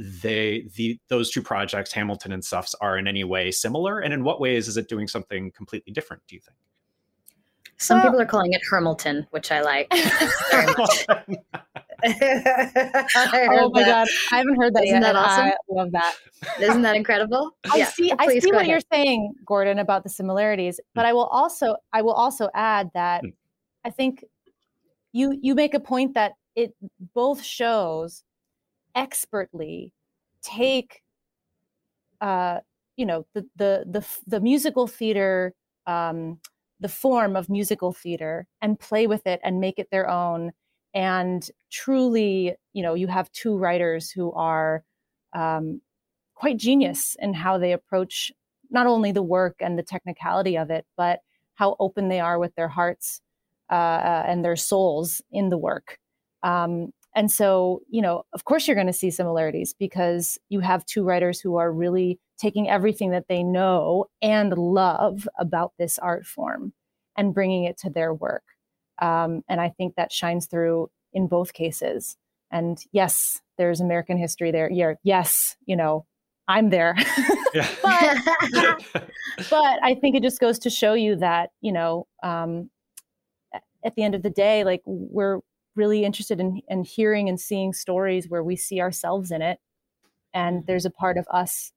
they 0.00 0.66
the 0.76 0.98
those 1.08 1.30
two 1.30 1.42
projects 1.42 1.92
hamilton 1.92 2.32
and 2.32 2.42
suffs 2.42 2.74
are 2.80 2.96
in 2.96 3.06
any 3.06 3.22
way 3.22 3.50
similar 3.50 4.00
and 4.00 4.14
in 4.14 4.24
what 4.24 4.40
ways 4.40 4.66
is 4.66 4.78
it 4.78 4.88
doing 4.88 5.06
something 5.06 5.50
completely 5.50 5.92
different 5.92 6.22
do 6.26 6.34
you 6.34 6.40
think 6.40 6.56
some 7.76 7.98
well, 7.98 8.06
people 8.06 8.20
are 8.20 8.26
calling 8.26 8.52
it 8.54 8.62
hermilton 8.70 9.26
which 9.30 9.52
i 9.52 9.60
like 9.60 9.92
oh 12.04 13.70
my 13.72 13.82
that. 13.82 13.86
god 13.86 14.08
i 14.32 14.38
haven't 14.38 14.56
heard 14.56 14.74
that 14.74 14.84
isn't 14.84 15.02
yet 15.02 15.12
that 15.12 15.16
awesome 15.16 15.46
i 15.46 15.54
love 15.68 15.90
that 15.92 16.14
isn't 16.60 16.82
that 16.82 16.96
incredible 16.96 17.50
i 17.70 17.76
yeah, 17.76 17.86
see 17.86 18.12
i 18.18 18.38
see 18.38 18.50
what 18.50 18.62
ahead. 18.62 18.68
you're 18.68 18.80
saying 18.92 19.32
gordon 19.44 19.78
about 19.78 20.02
the 20.02 20.08
similarities 20.08 20.80
but 20.94 21.04
i 21.04 21.12
will 21.12 21.26
also 21.26 21.76
i 21.92 22.02
will 22.02 22.12
also 22.12 22.48
add 22.54 22.90
that 22.94 23.22
mm. 23.22 23.32
i 23.84 23.90
think 23.90 24.24
you 25.12 25.38
you 25.42 25.54
make 25.54 25.74
a 25.74 25.80
point 25.80 26.14
that 26.14 26.32
it 26.56 26.74
both 27.14 27.42
shows 27.42 28.24
expertly 28.94 29.92
take 30.42 31.02
uh, 32.20 32.60
you 32.96 33.06
know 33.06 33.26
the 33.34 33.46
the 33.56 33.84
the, 33.86 34.06
the 34.26 34.40
musical 34.40 34.86
theater 34.86 35.54
um, 35.86 36.38
the 36.80 36.88
form 36.88 37.36
of 37.36 37.48
musical 37.48 37.92
theater 37.92 38.46
and 38.60 38.78
play 38.78 39.06
with 39.06 39.26
it 39.26 39.40
and 39.42 39.60
make 39.60 39.78
it 39.78 39.88
their 39.90 40.08
own 40.08 40.52
and 40.94 41.50
truly 41.70 42.54
you 42.72 42.82
know 42.82 42.94
you 42.94 43.06
have 43.06 43.30
two 43.32 43.56
writers 43.56 44.10
who 44.10 44.32
are 44.32 44.84
um, 45.34 45.80
quite 46.34 46.56
genius 46.56 47.16
in 47.20 47.34
how 47.34 47.58
they 47.58 47.72
approach 47.72 48.32
not 48.70 48.86
only 48.86 49.12
the 49.12 49.22
work 49.22 49.56
and 49.60 49.78
the 49.78 49.82
technicality 49.82 50.56
of 50.56 50.70
it 50.70 50.86
but 50.96 51.20
how 51.54 51.76
open 51.78 52.08
they 52.08 52.20
are 52.20 52.38
with 52.38 52.54
their 52.54 52.68
hearts 52.68 53.20
uh, 53.70 53.74
uh 53.74 54.24
and 54.26 54.44
their 54.44 54.56
souls 54.56 55.22
in 55.30 55.48
the 55.48 55.58
work 55.58 55.98
um, 56.42 56.92
and 57.14 57.30
so, 57.30 57.82
you 57.90 58.02
know, 58.02 58.24
of 58.32 58.44
course 58.44 58.66
you're 58.66 58.76
going 58.76 58.86
to 58.86 58.92
see 58.92 59.10
similarities 59.10 59.74
because 59.78 60.38
you 60.48 60.60
have 60.60 60.86
two 60.86 61.04
writers 61.04 61.40
who 61.40 61.56
are 61.56 61.72
really 61.72 62.20
taking 62.38 62.68
everything 62.68 63.10
that 63.10 63.26
they 63.28 63.42
know 63.42 64.06
and 64.22 64.56
love 64.56 65.28
about 65.38 65.72
this 65.78 65.98
art 65.98 66.24
form 66.24 66.72
and 67.16 67.34
bringing 67.34 67.64
it 67.64 67.76
to 67.78 67.90
their 67.90 68.14
work. 68.14 68.44
Um, 69.00 69.42
and 69.48 69.60
I 69.60 69.70
think 69.70 69.94
that 69.96 70.12
shines 70.12 70.46
through 70.46 70.90
in 71.12 71.26
both 71.26 71.52
cases. 71.52 72.16
And 72.50 72.78
yes, 72.92 73.40
there's 73.58 73.80
American 73.80 74.18
history 74.18 74.50
there. 74.50 74.70
Yeah, 74.70 74.94
yes, 75.02 75.56
you 75.66 75.76
know, 75.76 76.06
I'm 76.48 76.70
there. 76.70 76.96
but, 77.82 78.18
but 79.50 79.78
I 79.82 79.96
think 80.00 80.16
it 80.16 80.22
just 80.22 80.40
goes 80.40 80.58
to 80.60 80.70
show 80.70 80.94
you 80.94 81.16
that, 81.16 81.50
you 81.60 81.72
know, 81.72 82.06
um, 82.22 82.70
at 83.84 83.94
the 83.94 84.02
end 84.02 84.14
of 84.14 84.22
the 84.22 84.30
day, 84.30 84.64
like 84.64 84.82
we're 84.84 85.40
really 85.76 86.04
interested 86.04 86.40
in, 86.40 86.60
in 86.68 86.84
hearing 86.84 87.28
and 87.28 87.40
seeing 87.40 87.72
stories 87.72 88.28
where 88.28 88.42
we 88.42 88.56
see 88.56 88.80
ourselves 88.80 89.30
in 89.30 89.42
it. 89.42 89.58
And 90.34 90.58
mm-hmm. 90.58 90.66
there's 90.66 90.84
a 90.84 90.90
part 90.90 91.16
of 91.16 91.26
us 91.32 91.72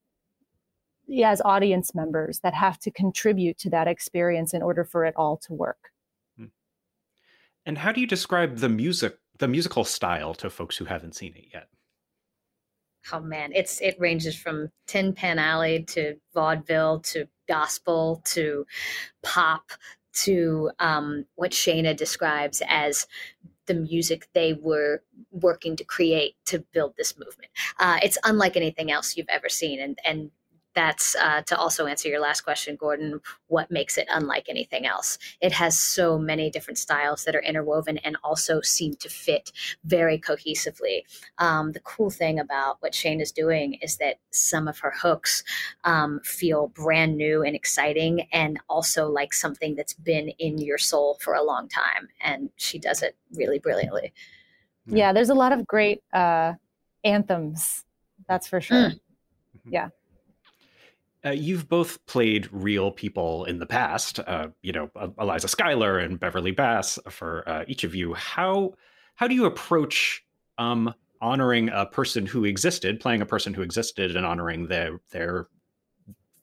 yeah, 1.07 1.31
as 1.31 1.41
audience 1.43 1.93
members 1.93 2.39
that 2.39 2.53
have 2.53 2.79
to 2.79 2.91
contribute 2.91 3.57
to 3.59 3.69
that 3.69 3.87
experience 3.87 4.53
in 4.53 4.61
order 4.61 4.83
for 4.83 5.05
it 5.05 5.13
all 5.17 5.37
to 5.37 5.53
work. 5.53 5.91
And 7.65 7.77
how 7.77 7.91
do 7.91 8.01
you 8.01 8.07
describe 8.07 8.57
the 8.57 8.69
music, 8.69 9.17
the 9.37 9.47
musical 9.47 9.83
style 9.83 10.33
to 10.35 10.49
folks 10.49 10.77
who 10.77 10.85
haven't 10.85 11.15
seen 11.15 11.33
it 11.35 11.45
yet? 11.53 11.67
Oh 13.11 13.19
man, 13.19 13.51
it's 13.53 13.81
it 13.81 13.99
ranges 13.99 14.35
from 14.35 14.69
Tin 14.87 15.13
Pan 15.13 15.37
Alley 15.37 15.83
to 15.89 16.15
vaudeville 16.33 17.01
to 17.01 17.27
gospel 17.47 18.21
to 18.25 18.65
pop 19.21 19.71
to 20.13 20.71
um, 20.79 21.25
what 21.35 21.51
Shaina 21.51 21.95
describes 21.95 22.61
as 22.67 23.07
the 23.65 23.73
music 23.73 24.27
they 24.33 24.53
were 24.53 25.01
working 25.31 25.75
to 25.77 25.83
create 25.83 26.35
to 26.45 26.59
build 26.73 26.95
this 26.97 27.17
movement. 27.17 27.51
Uh, 27.79 27.97
it's 28.03 28.17
unlike 28.23 28.55
anything 28.55 28.91
else 28.91 29.17
you've 29.17 29.27
ever 29.29 29.49
seen, 29.49 29.79
and 29.81 29.99
and 30.05 30.31
that's 30.75 31.15
uh, 31.15 31.41
to 31.43 31.57
also 31.57 31.85
answer 31.85 32.09
your 32.09 32.19
last 32.19 32.41
question, 32.41 32.75
Gordon. 32.75 33.21
What 33.47 33.71
makes 33.71 33.97
it 33.97 34.07
unlike 34.09 34.47
anything 34.49 34.85
else? 34.85 35.17
It 35.41 35.51
has 35.51 35.77
so 35.77 36.17
many 36.17 36.49
different 36.49 36.77
styles 36.77 37.23
that 37.25 37.35
are 37.35 37.41
interwoven 37.41 37.97
and 37.99 38.17
also 38.23 38.61
seem 38.61 38.95
to 38.95 39.09
fit 39.09 39.51
very 39.85 40.17
cohesively. 40.19 41.03
Um, 41.37 41.71
the 41.71 41.79
cool 41.81 42.09
thing 42.09 42.39
about 42.39 42.77
what 42.81 42.95
Shane 42.95 43.21
is 43.21 43.31
doing 43.31 43.75
is 43.75 43.97
that 43.97 44.17
some 44.31 44.67
of 44.67 44.79
her 44.79 44.93
hooks 44.95 45.43
um, 45.83 46.19
feel 46.23 46.67
brand 46.69 47.17
new 47.17 47.43
and 47.43 47.55
exciting, 47.55 48.27
and 48.31 48.59
also 48.69 49.07
like 49.07 49.33
something 49.33 49.75
that's 49.75 49.93
been 49.93 50.29
in 50.39 50.57
your 50.57 50.77
soul 50.77 51.17
for 51.21 51.33
a 51.35 51.43
long 51.43 51.67
time. 51.67 52.07
And 52.21 52.49
she 52.55 52.79
does 52.79 53.01
it 53.01 53.15
really 53.33 53.59
brilliantly. 53.59 54.13
Yeah, 54.85 55.13
there's 55.13 55.29
a 55.29 55.35
lot 55.35 55.53
of 55.53 55.65
great 55.65 56.03
uh, 56.13 56.53
anthems. 57.03 57.85
That's 58.27 58.47
for 58.47 58.61
sure. 58.61 58.89
Mm. 58.89 58.99
Yeah. 59.65 59.89
Uh, 61.25 61.31
you've 61.31 61.69
both 61.69 62.05
played 62.05 62.49
real 62.51 62.91
people 62.91 63.45
in 63.45 63.59
the 63.59 63.65
past, 63.65 64.19
uh, 64.27 64.47
you 64.61 64.73
know, 64.73 64.89
Eliza 65.17 65.47
Schuyler 65.47 65.97
and 65.97 66.19
Beverly 66.19 66.51
Bass 66.51 66.99
for 67.09 67.47
uh, 67.47 67.63
each 67.67 67.83
of 67.83 67.95
you. 67.95 68.13
How 68.13 68.73
how 69.15 69.27
do 69.27 69.35
you 69.35 69.45
approach 69.45 70.25
um, 70.57 70.93
honoring 71.21 71.69
a 71.69 71.85
person 71.85 72.25
who 72.25 72.43
existed, 72.43 72.99
playing 72.99 73.21
a 73.21 73.25
person 73.25 73.53
who 73.53 73.61
existed, 73.61 74.15
and 74.15 74.25
honoring 74.25 74.67
their 74.67 74.99
their 75.11 75.47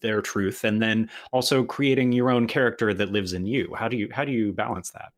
their 0.00 0.22
truth, 0.22 0.64
and 0.64 0.80
then 0.80 1.10
also 1.30 1.62
creating 1.62 2.12
your 2.12 2.30
own 2.30 2.46
character 2.46 2.94
that 2.94 3.12
lives 3.12 3.34
in 3.34 3.44
you? 3.44 3.74
How 3.76 3.88
do 3.88 3.98
you 3.98 4.08
how 4.10 4.24
do 4.24 4.32
you 4.32 4.52
balance 4.52 4.90
that? 4.92 5.12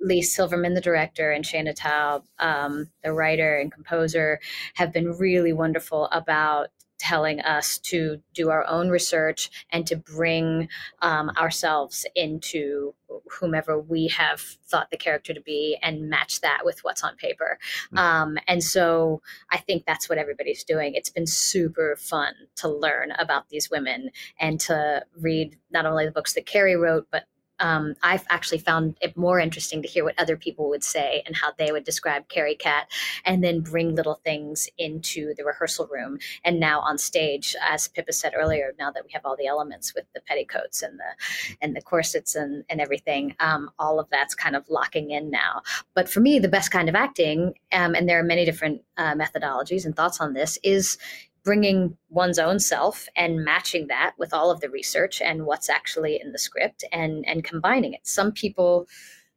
Leigh 0.00 0.20
Silverman, 0.20 0.74
the 0.74 0.80
director, 0.82 1.30
and 1.30 1.44
Shaina 1.44 1.74
Taub, 1.74 2.24
um, 2.38 2.90
the 3.02 3.12
writer 3.12 3.56
and 3.56 3.72
composer, 3.72 4.38
have 4.74 4.92
been 4.92 5.12
really 5.12 5.54
wonderful 5.54 6.08
about 6.12 6.68
telling 7.06 7.40
us 7.40 7.78
to 7.78 8.20
do 8.34 8.50
our 8.50 8.66
own 8.66 8.88
research 8.88 9.48
and 9.70 9.86
to 9.86 9.94
bring 9.94 10.68
um, 11.02 11.30
ourselves 11.38 12.04
into 12.16 12.92
whomever 13.38 13.80
we 13.80 14.08
have 14.08 14.40
thought 14.40 14.90
the 14.90 14.96
character 14.96 15.32
to 15.32 15.40
be 15.40 15.78
and 15.82 16.10
match 16.10 16.40
that 16.40 16.62
with 16.64 16.82
what's 16.82 17.04
on 17.04 17.14
paper. 17.14 17.60
Mm-hmm. 17.94 17.98
Um, 17.98 18.38
and 18.48 18.62
so 18.62 19.22
I 19.52 19.58
think 19.58 19.84
that's 19.86 20.08
what 20.08 20.18
everybody's 20.18 20.64
doing. 20.64 20.94
It's 20.96 21.08
been 21.08 21.28
super 21.28 21.94
fun 21.94 22.34
to 22.56 22.68
learn 22.68 23.12
about 23.12 23.50
these 23.50 23.70
women 23.70 24.10
and 24.40 24.58
to 24.60 25.04
read 25.16 25.56
not 25.70 25.86
only 25.86 26.06
the 26.06 26.10
books 26.10 26.32
that 26.32 26.44
Carrie 26.44 26.74
wrote, 26.74 27.06
but 27.12 27.26
um, 27.60 27.94
I've 28.02 28.24
actually 28.30 28.58
found 28.58 28.96
it 29.00 29.16
more 29.16 29.40
interesting 29.40 29.82
to 29.82 29.88
hear 29.88 30.04
what 30.04 30.18
other 30.18 30.36
people 30.36 30.68
would 30.68 30.84
say 30.84 31.22
and 31.26 31.36
how 31.36 31.52
they 31.56 31.72
would 31.72 31.84
describe 31.84 32.28
Carrie 32.28 32.54
Catt, 32.56 32.90
and 33.24 33.42
then 33.42 33.60
bring 33.60 33.94
little 33.94 34.20
things 34.24 34.68
into 34.78 35.34
the 35.34 35.44
rehearsal 35.44 35.86
room. 35.90 36.18
And 36.44 36.60
now 36.60 36.80
on 36.80 36.98
stage, 36.98 37.56
as 37.62 37.88
Pippa 37.88 38.12
said 38.12 38.32
earlier, 38.36 38.74
now 38.78 38.90
that 38.90 39.04
we 39.04 39.10
have 39.12 39.22
all 39.24 39.36
the 39.36 39.46
elements 39.46 39.94
with 39.94 40.04
the 40.14 40.20
petticoats 40.20 40.82
and 40.82 40.98
the 40.98 41.56
and 41.60 41.74
the 41.74 41.82
corsets 41.82 42.34
and 42.34 42.64
and 42.68 42.80
everything, 42.80 43.34
um, 43.40 43.70
all 43.78 43.98
of 43.98 44.08
that's 44.10 44.34
kind 44.34 44.56
of 44.56 44.68
locking 44.68 45.10
in 45.10 45.30
now. 45.30 45.62
But 45.94 46.08
for 46.08 46.20
me, 46.20 46.38
the 46.38 46.48
best 46.48 46.70
kind 46.70 46.88
of 46.88 46.94
acting, 46.94 47.54
um, 47.72 47.94
and 47.94 48.08
there 48.08 48.18
are 48.18 48.24
many 48.24 48.44
different 48.44 48.82
uh, 48.96 49.14
methodologies 49.14 49.84
and 49.84 49.94
thoughts 49.94 50.20
on 50.20 50.34
this, 50.34 50.58
is 50.62 50.98
bringing 51.46 51.96
one's 52.08 52.40
own 52.40 52.58
self 52.58 53.08
and 53.14 53.44
matching 53.44 53.86
that 53.86 54.14
with 54.18 54.34
all 54.34 54.50
of 54.50 54.60
the 54.60 54.68
research 54.68 55.22
and 55.22 55.46
what's 55.46 55.70
actually 55.70 56.20
in 56.20 56.32
the 56.32 56.38
script 56.38 56.84
and 56.92 57.24
and 57.24 57.44
combining 57.44 57.94
it. 57.94 58.04
Some 58.04 58.32
people 58.32 58.88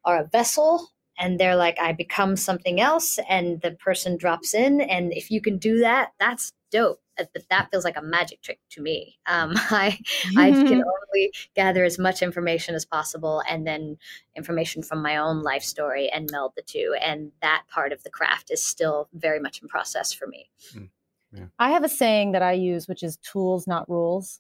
are 0.04 0.17
a 0.17 0.28
vessel 0.28 0.89
and 1.19 1.39
they're 1.39 1.56
like 1.56 1.78
i 1.80 1.91
become 1.93 2.36
something 2.36 2.82
else 2.82 3.19
and 3.30 3.62
the 3.62 3.72
person 3.72 4.17
drops 4.17 4.56
in 4.56 4.82
and 4.82 5.13
if 5.13 5.30
you 5.30 5.39
can 5.39 5.58
do 5.58 5.80
that 5.80 6.12
that's 6.19 6.52
dope. 6.72 7.00
But 7.17 7.50
that 7.50 7.69
feels 7.69 7.84
like 7.84 7.98
a 7.98 8.02
magic 8.02 8.41
trick 8.41 8.60
to 8.72 8.82
me. 8.82 9.19
Um, 9.28 9.52
i 9.56 10.00
i 10.36 10.52
can 10.52 10.84
only 10.84 11.32
gather 11.56 11.84
as 11.84 12.00
much 12.00 12.24
information 12.24 12.74
as 12.74 12.86
possible 12.86 13.43
and 13.48 13.67
then 13.67 13.98
information 14.36 14.82
from 14.82 15.04
my 15.04 15.17
own 15.17 15.43
life 15.43 15.63
story 15.63 16.10
and 16.10 16.28
meld 16.32 16.54
the 16.56 16.63
two 16.63 16.95
and 17.00 17.32
that 17.43 17.63
part 17.69 17.91
of 17.91 18.02
the 18.02 18.10
craft 18.10 18.50
is 18.50 18.65
still 18.65 19.10
very 19.13 19.39
much 19.39 19.62
in 19.62 19.67
process 19.67 20.12
for 20.12 20.26
me. 20.26 20.50
Mm. 20.74 20.89
Yeah. 21.32 21.46
I 21.60 21.72
have 21.72 21.84
a 21.84 21.89
saying 21.89 22.32
that 22.32 22.42
I 22.42 22.54
use, 22.54 22.88
which 22.88 23.04
is 23.04 23.18
tools, 23.18 23.68
not 23.68 23.89
rules, 23.89 24.39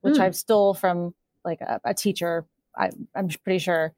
which 0.00 0.16
mm. 0.16 0.20
I've 0.20 0.36
stole 0.36 0.74
from 0.74 1.14
like 1.44 1.60
a, 1.60 1.80
a 1.84 1.94
teacher. 1.94 2.46
I, 2.76 2.90
am 3.14 3.28
pretty 3.28 3.58
sure, 3.58 3.92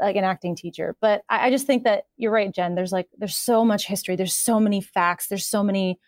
like 0.00 0.16
an 0.16 0.24
acting 0.24 0.56
teacher. 0.56 0.96
But 1.00 1.22
I, 1.28 1.46
I 1.46 1.50
just 1.50 1.66
think 1.66 1.84
that 1.84 2.06
you're 2.16 2.32
right, 2.32 2.52
Jen. 2.52 2.74
There's 2.74 2.92
like 2.92 3.08
there's 3.18 3.36
so 3.36 3.64
much 3.64 3.86
history. 3.86 4.16
There's 4.16 4.34
so 4.34 4.58
many 4.58 4.80
facts. 4.80 5.28
There's 5.28 5.46
so 5.46 5.62
many 5.62 5.98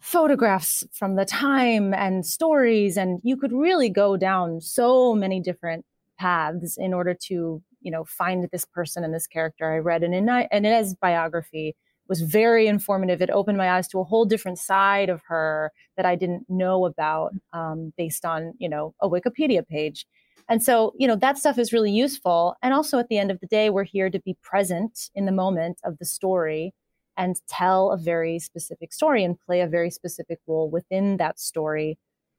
photographs 0.00 0.84
from 0.92 1.16
the 1.16 1.24
time 1.24 1.94
and 1.94 2.24
stories, 2.26 2.96
and 2.96 3.20
you 3.22 3.36
could 3.36 3.52
really 3.52 3.88
go 3.88 4.16
down 4.16 4.60
so 4.60 5.14
many 5.14 5.40
different 5.40 5.84
paths 6.18 6.76
in 6.76 6.94
order 6.94 7.14
to 7.14 7.62
you 7.80 7.90
know 7.90 8.04
find 8.04 8.48
this 8.52 8.64
person 8.64 9.04
and 9.04 9.12
this 9.12 9.26
character. 9.26 9.72
I 9.72 9.78
read 9.78 10.02
an 10.04 10.14
Inez 10.14 10.94
biography 10.94 11.74
was 12.08 12.20
very 12.20 12.66
informative. 12.66 13.22
It 13.22 13.30
opened 13.30 13.58
my 13.58 13.70
eyes 13.70 13.88
to 13.88 14.00
a 14.00 14.04
whole 14.04 14.24
different 14.24 14.58
side 14.58 15.08
of 15.08 15.20
her 15.26 15.72
that 15.96 16.06
I 16.06 16.16
didn't 16.16 16.44
know 16.48 16.84
about 16.84 17.32
um, 17.52 17.92
based 17.96 18.24
on, 18.24 18.54
you 18.58 18.68
know, 18.68 18.94
a 19.00 19.08
Wikipedia 19.08 19.66
page. 19.66 20.06
And 20.48 20.62
so, 20.62 20.92
you 20.98 21.06
know, 21.06 21.16
that 21.16 21.38
stuff 21.38 21.58
is 21.58 21.72
really 21.72 21.92
useful. 21.92 22.56
And 22.62 22.74
also 22.74 22.98
at 22.98 23.08
the 23.08 23.18
end 23.18 23.30
of 23.30 23.40
the 23.40 23.46
day, 23.46 23.70
we're 23.70 23.84
here 23.84 24.10
to 24.10 24.20
be 24.20 24.36
present 24.42 25.10
in 25.14 25.24
the 25.24 25.32
moment 25.32 25.80
of 25.84 25.98
the 25.98 26.04
story 26.04 26.74
and 27.16 27.36
tell 27.48 27.90
a 27.90 27.96
very 27.96 28.38
specific 28.38 28.92
story 28.92 29.22
and 29.22 29.38
play 29.46 29.60
a 29.60 29.66
very 29.66 29.90
specific 29.90 30.38
role 30.46 30.68
within 30.70 31.18
that 31.18 31.38
story. 31.38 31.98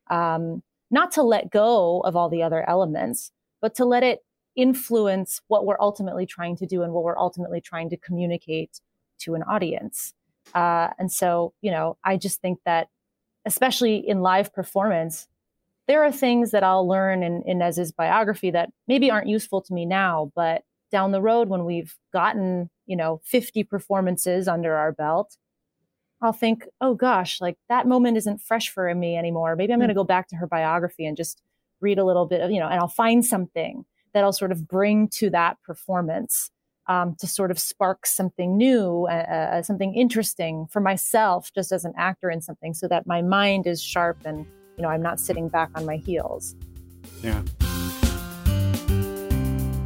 Um, 0.10 0.62
not 0.92 1.12
to 1.14 1.24
let 1.24 1.50
go 1.50 2.02
of 2.02 2.16
all 2.16 2.30
the 2.30 2.44
other 2.44 2.68
elements, 2.70 3.32
but 3.62 3.76
to 3.76 3.86
let 3.86 4.04
it 4.04 4.20
influence 4.56 5.42
what 5.48 5.66
we're 5.66 5.80
ultimately 5.80 6.26
trying 6.26 6.56
to 6.58 6.66
do 6.66 6.84
and 6.84 6.94
what 6.94 7.04
we're 7.04 7.18
ultimately 7.18 7.62
trying 7.62 7.90
to 7.90 7.98
communicate 7.98 8.80
to 9.20 9.36
an 9.36 9.44
audience. 9.44 10.14
Uh, 10.54 10.90
and 11.00 11.12
so, 11.12 11.54
you 11.62 11.72
know, 11.72 11.98
I 12.04 12.18
just 12.18 12.42
think 12.42 12.60
that, 12.66 12.90
especially 13.46 13.98
in 13.98 14.22
live 14.22 14.54
performance, 14.54 15.28
there 15.88 16.04
are 16.04 16.12
things 16.12 16.52
that 16.52 16.64
I'll 16.64 16.88
learn 16.88 17.24
in, 17.24 17.44
in 17.46 17.58
Nez's 17.58 17.92
biography 17.92 18.52
that 18.52 18.72
maybe 18.88 19.12
aren't 19.12 19.28
useful 19.28 19.62
to 19.62 19.74
me 19.74 19.86
now, 19.86 20.32
but 20.36 20.64
down 20.92 21.12
the 21.12 21.22
road 21.22 21.50
when 21.50 21.66
we've 21.66 21.96
gotten, 22.14 22.70
you 22.86 22.96
know, 22.96 23.20
50 23.26 23.64
performances 23.64 24.48
under 24.48 24.76
our 24.76 24.92
belt, 24.92 25.38
I'll 26.22 26.32
think, 26.32 26.66
oh 26.80 26.96
gosh, 26.96 27.42
like 27.42 27.58
that 27.68 27.86
moment 27.86 28.16
isn't 28.16 28.42
fresh 28.42 28.70
for 28.70 28.94
me 28.96 29.18
anymore. 29.18 29.58
Maybe 29.58 29.74
I'm 29.74 29.80
going 29.80 29.90
to 29.90 29.96
go 29.96 30.06
back 30.06 30.30
to 30.30 30.38
her 30.38 30.48
biography 30.48 31.06
and 31.06 31.18
just 31.18 31.42
read 31.82 32.00
a 32.00 32.06
little 32.06 32.26
bit 32.26 32.40
of, 32.40 32.50
you 32.50 32.60
know, 32.60 32.70
and 32.70 32.80
I'll 32.80 32.88
find 32.88 33.26
something 33.26 33.84
that 34.14 34.24
I'll 34.24 34.32
sort 34.32 34.54
of 34.54 34.68
bring 34.68 35.10
to 35.10 35.30
that 35.32 35.58
performance 35.64 36.50
um, 36.88 37.16
to 37.20 37.28
sort 37.28 37.52
of 37.52 37.60
spark 37.60 38.06
something 38.06 38.58
new, 38.58 39.08
uh, 39.10 39.14
uh, 39.14 39.62
something 39.62 39.96
interesting 39.96 40.68
for 40.70 40.80
myself, 40.80 41.52
just 41.54 41.72
as 41.72 41.86
an 41.86 41.94
actor 41.98 42.30
in 42.30 42.42
something, 42.42 42.74
so 42.74 42.88
that 42.88 43.08
my 43.08 43.22
mind 43.22 43.68
is 43.68 43.82
sharp 43.82 44.18
and 44.26 44.46
you 44.78 44.84
know 44.84 44.90
I'm 44.90 45.02
not 45.02 45.20
sitting 45.20 45.50
back 45.50 45.70
on 45.76 45.86
my 45.86 45.98
heels. 45.98 46.56
Yeah. 47.22 47.42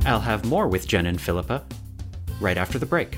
I'll 0.05 0.21
have 0.21 0.45
more 0.45 0.67
with 0.67 0.87
Jen 0.87 1.05
and 1.05 1.19
Philippa 1.19 1.65
right 2.39 2.57
after 2.57 2.79
the 2.79 2.85
break. 2.85 3.17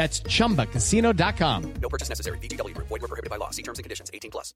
That's 0.00 0.20
chumbacasino.com. 0.22 1.74
No 1.82 1.88
purchase 1.90 2.08
necessary. 2.08 2.38
VGW 2.38 2.72
Group. 2.72 2.88
Void 2.88 3.02
were 3.02 3.08
prohibited 3.08 3.28
by 3.28 3.36
law. 3.36 3.50
See 3.50 3.62
terms 3.62 3.78
and 3.78 3.84
conditions. 3.84 4.10
18 4.14 4.30
plus. 4.30 4.54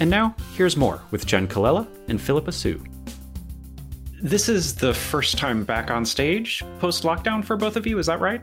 And 0.00 0.08
now, 0.08 0.34
here's 0.54 0.74
more 0.74 1.02
with 1.10 1.26
Jenn 1.26 1.46
Colella 1.48 1.86
and 2.08 2.18
Philippa 2.18 2.50
Soo. 2.52 2.82
This 4.22 4.48
is 4.48 4.74
the 4.76 4.94
first 4.94 5.36
time 5.36 5.64
back 5.64 5.90
on 5.90 6.06
stage 6.06 6.64
post 6.78 7.02
lockdown 7.02 7.44
for 7.44 7.58
both 7.58 7.76
of 7.76 7.86
you, 7.86 7.98
is 7.98 8.06
that 8.06 8.20
right? 8.20 8.40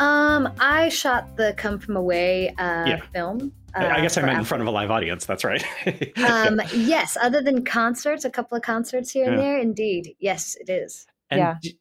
Um, 0.00 0.50
I 0.60 0.88
shot 0.88 1.36
the 1.36 1.52
Come 1.58 1.78
From 1.78 1.96
Away 1.96 2.54
uh, 2.56 2.84
Yeah. 2.86 3.00
film. 3.12 3.52
I- 3.76 3.86
I 3.86 3.98
uh, 3.98 4.02
guess 4.02 4.16
I 4.16 4.20
for 4.20 4.26
meant 4.26 4.38
in 4.38 4.44
front 4.44 4.62
of 4.62 4.66
a 4.68 4.70
live 4.70 4.90
audience, 4.90 5.26
that's 5.26 5.44
right. 5.44 5.64
Um, 6.16 6.60
yes, 6.74 7.16
other 7.20 7.42
than 7.42 7.64
concerts, 7.64 8.24
a 8.24 8.30
couple 8.30 8.56
of 8.56 8.62
concerts 8.62 9.10
here 9.10 9.30
and 9.30 9.38
there, 9.38 9.58
indeed. 9.58 10.14
Yes, 10.18 10.56
it 10.60 10.68
is. 10.70 11.06
And 11.30 11.38
Yeah. 11.40 11.54
d- 11.60 11.78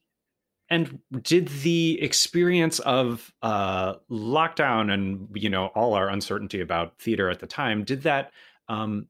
and 0.69 0.99
did 1.21 1.47
the 1.61 2.01
experience 2.01 2.79
of 2.79 3.31
uh, 3.43 3.95
lockdown 4.09 4.91
and 4.91 5.27
you 5.35 5.47
know 5.49 5.67
all 5.67 5.93
our 5.93 6.09
uncertainty 6.09 6.59
about 6.59 6.97
theater 6.99 7.29
at 7.29 7.39
the 7.39 7.45
time 7.45 7.83
did 7.83 8.01
that 8.01 8.31
um, 8.67 9.07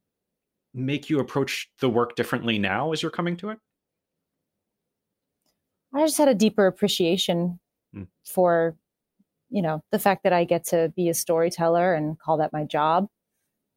make 0.73 1.09
you 1.09 1.19
approach 1.19 1.71
the 1.79 1.89
work 1.89 2.17
differently 2.17 2.59
now 2.59 2.91
as 2.91 3.01
you're 3.01 3.09
coming 3.11 3.37
to 3.37 3.51
it? 3.51 3.59
I 5.93 6.01
just 6.01 6.17
had 6.17 6.27
a 6.27 6.35
deeper 6.35 6.67
appreciation 6.67 7.59
Mm. 7.95 8.07
for, 8.25 8.75
you 9.55 9.61
know, 9.61 9.81
the 9.89 9.99
fact 9.99 10.23
that 10.23 10.33
I 10.33 10.43
get 10.43 10.65
to 10.65 10.91
be 10.97 11.07
a 11.07 11.13
storyteller 11.13 11.93
and 11.93 12.19
call 12.19 12.39
that 12.39 12.51
my 12.51 12.65
job. 12.65 13.07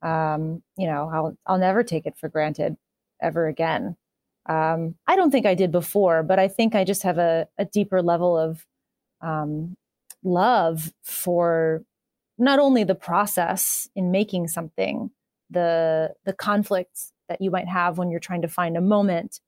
Um, 0.03 0.65
you 0.77 0.89
know, 0.89 1.09
I'll 1.15 1.37
I'll 1.47 1.59
never 1.59 1.85
take 1.85 2.05
it 2.05 2.19
for 2.19 2.29
granted 2.29 2.77
ever 3.23 3.47
again. 3.47 3.97
Um, 4.49 4.97
I 5.07 5.15
don't 5.15 5.31
think 5.31 5.47
I 5.47 5.55
did 5.55 5.71
before, 5.71 6.25
but 6.25 6.41
I 6.41 6.49
think 6.49 6.75
I 6.75 6.83
just 6.83 7.05
have 7.05 7.19
a, 7.19 7.47
a 7.59 7.65
deeper 7.65 8.03
level 8.03 8.37
of 8.37 8.67
um, 9.21 9.77
love 10.25 10.93
for 11.05 11.85
not 12.39 12.59
only 12.59 12.83
the 12.83 12.97
process 12.97 13.89
in 13.95 14.11
making 14.11 14.49
something, 14.49 15.13
the 15.49 16.13
the 16.25 16.33
conflicts 16.33 17.13
that 17.29 17.41
you 17.41 17.53
might 17.53 17.69
have 17.69 17.99
when 17.99 18.11
you're 18.11 18.19
trying 18.19 18.43
to 18.43 18.49
find 18.49 18.77
a 18.77 18.81
moment, 18.81 19.39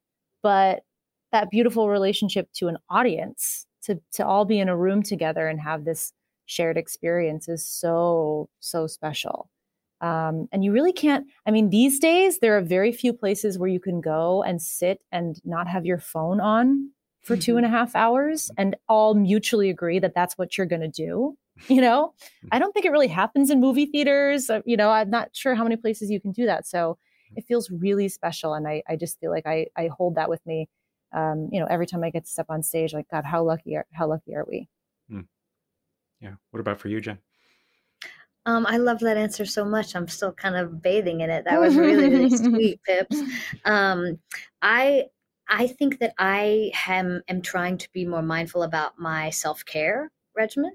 but 0.44 0.84
that 1.32 1.50
beautiful 1.50 1.88
relationship 1.88 2.52
to 2.54 2.68
an 2.68 2.78
audience 2.88 3.66
to 3.82 4.00
to 4.12 4.24
all 4.24 4.44
be 4.44 4.60
in 4.60 4.68
a 4.68 4.76
room 4.76 5.02
together 5.02 5.48
and 5.48 5.60
have 5.60 5.84
this 5.84 6.12
shared 6.50 6.76
experience 6.76 7.48
is 7.48 7.66
so 7.66 8.48
so 8.58 8.86
special. 8.86 9.50
Um, 10.02 10.48
and 10.50 10.64
you 10.64 10.72
really 10.72 10.94
can't 10.94 11.26
i 11.46 11.50
mean 11.50 11.68
these 11.68 11.98
days 11.98 12.38
there 12.38 12.56
are 12.56 12.62
very 12.62 12.90
few 12.90 13.12
places 13.12 13.58
where 13.58 13.68
you 13.68 13.78
can 13.78 14.00
go 14.00 14.42
and 14.42 14.62
sit 14.62 15.02
and 15.12 15.38
not 15.44 15.68
have 15.68 15.84
your 15.84 15.98
phone 15.98 16.40
on 16.40 16.90
for 17.22 17.36
two 17.36 17.58
and 17.58 17.66
a 17.66 17.68
half 17.68 17.94
hours 17.94 18.50
and 18.56 18.76
all 18.88 19.14
mutually 19.14 19.68
agree 19.68 19.98
that 19.98 20.14
that's 20.14 20.38
what 20.38 20.56
you're 20.56 20.66
going 20.74 20.80
to 20.80 20.88
do 20.88 21.36
you 21.68 21.82
know? 21.82 22.14
I 22.50 22.58
don't 22.58 22.72
think 22.72 22.86
it 22.86 22.92
really 22.92 23.08
happens 23.08 23.50
in 23.50 23.60
movie 23.60 23.84
theaters 23.84 24.48
Uh, 24.48 24.62
you 24.64 24.76
know 24.80 24.88
i'm 24.90 25.10
not 25.10 25.28
sure 25.36 25.54
how 25.54 25.64
many 25.64 25.76
places 25.76 26.10
you 26.10 26.20
can 26.20 26.32
do 26.32 26.46
that. 26.46 26.66
So 26.66 26.96
it 27.36 27.44
feels 27.46 27.70
really 27.70 28.08
special 28.08 28.54
and 28.54 28.66
i, 28.66 28.82
I 28.88 28.96
just 28.96 29.20
feel 29.20 29.30
like 29.30 29.46
I, 29.46 29.66
I 29.76 29.90
hold 29.98 30.14
that 30.14 30.30
with 30.30 30.44
me 30.46 30.68
um, 31.12 31.48
you 31.52 31.60
know 31.60 31.66
every 31.66 31.86
time 31.86 32.02
i 32.04 32.10
get 32.10 32.24
to 32.24 32.30
step 32.30 32.46
on 32.48 32.62
stage 32.62 32.94
like 32.94 33.08
god 33.10 33.24
how 33.26 33.42
lucky 33.44 33.76
are 33.76 33.86
how 33.92 34.06
lucky 34.08 34.34
are 34.34 34.46
we 34.48 34.68
Yeah. 36.20 36.34
What 36.50 36.60
about 36.60 36.80
for 36.80 36.88
you, 36.88 37.00
Jen? 37.00 37.18
Um, 38.46 38.66
I 38.66 38.78
love 38.78 39.00
that 39.00 39.16
answer 39.16 39.44
so 39.44 39.64
much. 39.64 39.94
I'm 39.94 40.08
still 40.08 40.32
kind 40.32 40.56
of 40.56 40.82
bathing 40.82 41.20
in 41.20 41.30
it. 41.30 41.44
That 41.44 41.60
was 41.60 41.76
really, 41.76 42.08
really 42.08 42.30
sweet, 42.30 42.80
Pips. 42.86 43.20
Um, 43.64 44.18
I 44.62 45.06
I 45.48 45.66
think 45.66 45.98
that 45.98 46.14
I 46.18 46.72
am 46.88 47.22
am 47.28 47.42
trying 47.42 47.76
to 47.78 47.88
be 47.92 48.06
more 48.06 48.22
mindful 48.22 48.62
about 48.62 48.98
my 48.98 49.30
self 49.30 49.64
care 49.64 50.10
regimen, 50.34 50.72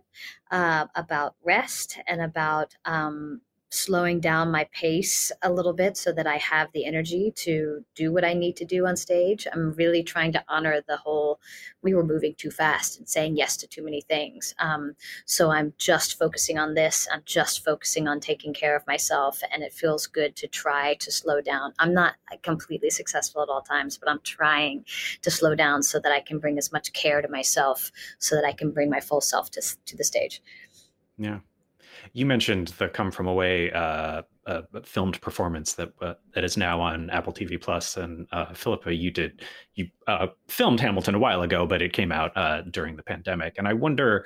uh, 0.52 0.86
about 0.96 1.36
rest, 1.44 1.98
and 2.08 2.22
about 2.22 2.76
um, 2.86 3.42
slowing 3.76 4.20
down 4.20 4.52
my 4.52 4.68
pace 4.72 5.32
a 5.44 5.52
little 5.52 5.74
bit 5.74 5.98
so 5.98 6.12
that 6.12 6.26
I 6.26 6.38
have 6.38 6.72
the 6.72 6.86
energy 6.86 7.32
to 7.38 7.84
do 7.94 8.12
what 8.14 8.24
I 8.24 8.34
need 8.34 8.56
to 8.58 8.66
do 8.66 8.88
on 8.88 8.96
stage. 8.96 9.48
I'm 9.52 9.74
really 9.74 10.04
trying 10.04 10.32
to 10.34 10.44
honor 10.48 10.82
the 10.88 10.98
whole 10.98 11.40
we 11.82 11.94
were 11.94 12.04
moving 12.04 12.34
too 12.36 12.50
fast 12.50 12.98
and 12.98 13.08
saying 13.08 13.38
yes 13.38 13.58
to 13.58 13.68
too 13.68 13.84
many 13.84 14.02
things. 14.02 14.56
Um, 14.60 14.96
so 15.26 15.52
I'm 15.52 15.74
just 15.78 16.18
focusing 16.18 16.58
on 16.58 16.74
this. 16.74 17.08
I'm 17.12 17.22
just 17.26 17.64
focusing 17.64 18.08
on 18.08 18.20
taking 18.20 18.54
care 18.54 18.76
of 18.76 18.88
myself. 18.88 19.42
And 19.54 19.62
it 19.62 19.74
feels 19.74 20.08
good 20.08 20.36
to 20.38 20.48
try 20.48 20.96
to 20.96 21.12
slow 21.12 21.42
down. 21.42 21.74
I'm 21.78 21.94
not 21.94 22.16
completely 22.42 22.90
successful 22.90 23.44
at 23.44 23.50
all 23.50 23.62
times, 23.62 23.98
but 23.98 24.10
I'm 24.10 24.22
trying 24.24 24.86
to 25.22 25.30
slow 25.30 25.54
down 25.54 25.84
so 25.84 26.00
that 26.00 26.12
I 26.12 26.22
can 26.22 26.40
bring 26.40 26.58
as 26.58 26.72
much 26.72 26.94
care 26.94 27.22
to 27.22 27.28
myself 27.28 27.92
so 28.20 28.36
that 28.36 28.46
I 28.46 28.54
can 28.54 28.72
bring 28.72 28.90
my 28.90 29.00
full 29.00 29.22
self 29.22 29.52
to, 29.52 29.62
to 29.86 29.98
the 29.98 30.04
stage. 30.04 30.42
Yeah. 31.18 31.40
You 32.14 32.26
mentioned 32.26 32.70
the 32.80 32.88
Come 32.88 33.12
From 33.12 33.28
Away 33.28 33.72
uh, 33.72 34.24
uh, 34.46 34.62
filmed 34.84 35.20
performance 35.22 35.74
that 35.74 35.94
uh, 36.02 36.14
that 36.34 36.44
is 36.44 36.58
now 36.58 36.80
on 36.82 37.10
Apple 37.10 37.34
TV 37.34 37.60
Plus, 37.60 37.98
and 37.98 38.28
uh, 38.32 38.54
Philippa, 38.54 38.94
you 38.94 39.12
did 39.12 39.42
you 39.74 39.88
uh, 40.08 40.28
filmed 40.48 40.80
Hamilton 40.80 41.16
a 41.16 41.20
while 41.20 41.42
ago, 41.42 41.66
but 41.66 41.82
it 41.82 41.94
came 41.94 42.12
out 42.12 42.36
uh, 42.36 42.62
during 42.62 42.96
the 42.96 43.04
pandemic, 43.04 43.56
and 43.58 43.68
I 43.68 43.74
wonder 43.74 44.26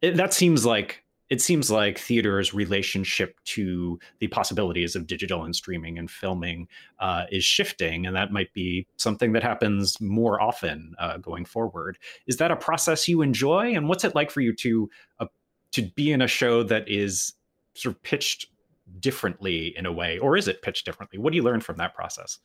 it, 0.00 0.16
that 0.16 0.32
seems 0.32 0.64
like 0.64 1.04
it 1.28 1.42
seems 1.42 1.70
like 1.70 1.98
theater's 1.98 2.54
relationship 2.54 3.38
to 3.44 3.98
the 4.18 4.28
possibilities 4.28 4.96
of 4.96 5.06
digital 5.06 5.44
and 5.44 5.54
streaming 5.54 5.98
and 5.98 6.10
filming 6.10 6.66
uh, 7.00 7.24
is 7.30 7.44
shifting, 7.44 8.06
and 8.06 8.16
that 8.16 8.32
might 8.32 8.52
be 8.54 8.86
something 8.96 9.32
that 9.32 9.42
happens 9.42 10.00
more 10.00 10.40
often 10.40 10.94
uh, 10.98 11.18
going 11.18 11.44
forward. 11.44 11.98
Is 12.26 12.38
that 12.38 12.50
a 12.50 12.56
process 12.56 13.06
you 13.06 13.20
enjoy, 13.20 13.74
and 13.74 13.88
what's 13.88 14.04
it 14.04 14.14
like 14.14 14.30
for 14.30 14.40
you 14.40 14.54
to 14.54 14.88
uh, 15.20 15.26
to 15.72 15.82
be 15.82 16.12
in 16.12 16.22
a 16.22 16.26
show 16.28 16.62
that 16.64 16.88
is 16.88 17.34
sort 17.74 17.94
of 17.94 18.02
pitched 18.02 18.46
differently 19.00 19.76
in 19.76 19.86
a 19.86 19.92
way, 19.92 20.18
or 20.18 20.36
is 20.36 20.48
it 20.48 20.62
pitched 20.62 20.84
differently? 20.84 21.18
What 21.18 21.30
do 21.32 21.36
you 21.36 21.42
learn 21.42 21.60
from 21.60 21.76
that 21.76 21.94
process? 21.94 22.38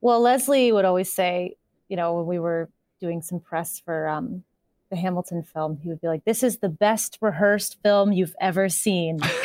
Well, 0.00 0.20
Leslie 0.20 0.72
would 0.72 0.84
always 0.84 1.12
say, 1.12 1.56
you 1.88 1.96
know, 1.96 2.14
when 2.14 2.26
we 2.26 2.38
were 2.38 2.70
doing 3.00 3.22
some 3.22 3.40
press 3.40 3.80
for 3.84 4.08
um, 4.08 4.44
the 4.90 4.96
Hamilton 4.96 5.42
film, 5.42 5.78
he 5.82 5.88
would 5.88 6.00
be 6.00 6.08
like, 6.08 6.24
"This 6.24 6.42
is 6.42 6.58
the 6.58 6.68
best 6.68 7.18
rehearsed 7.20 7.78
film 7.82 8.12
you've 8.12 8.34
ever 8.40 8.68
seen." 8.68 9.18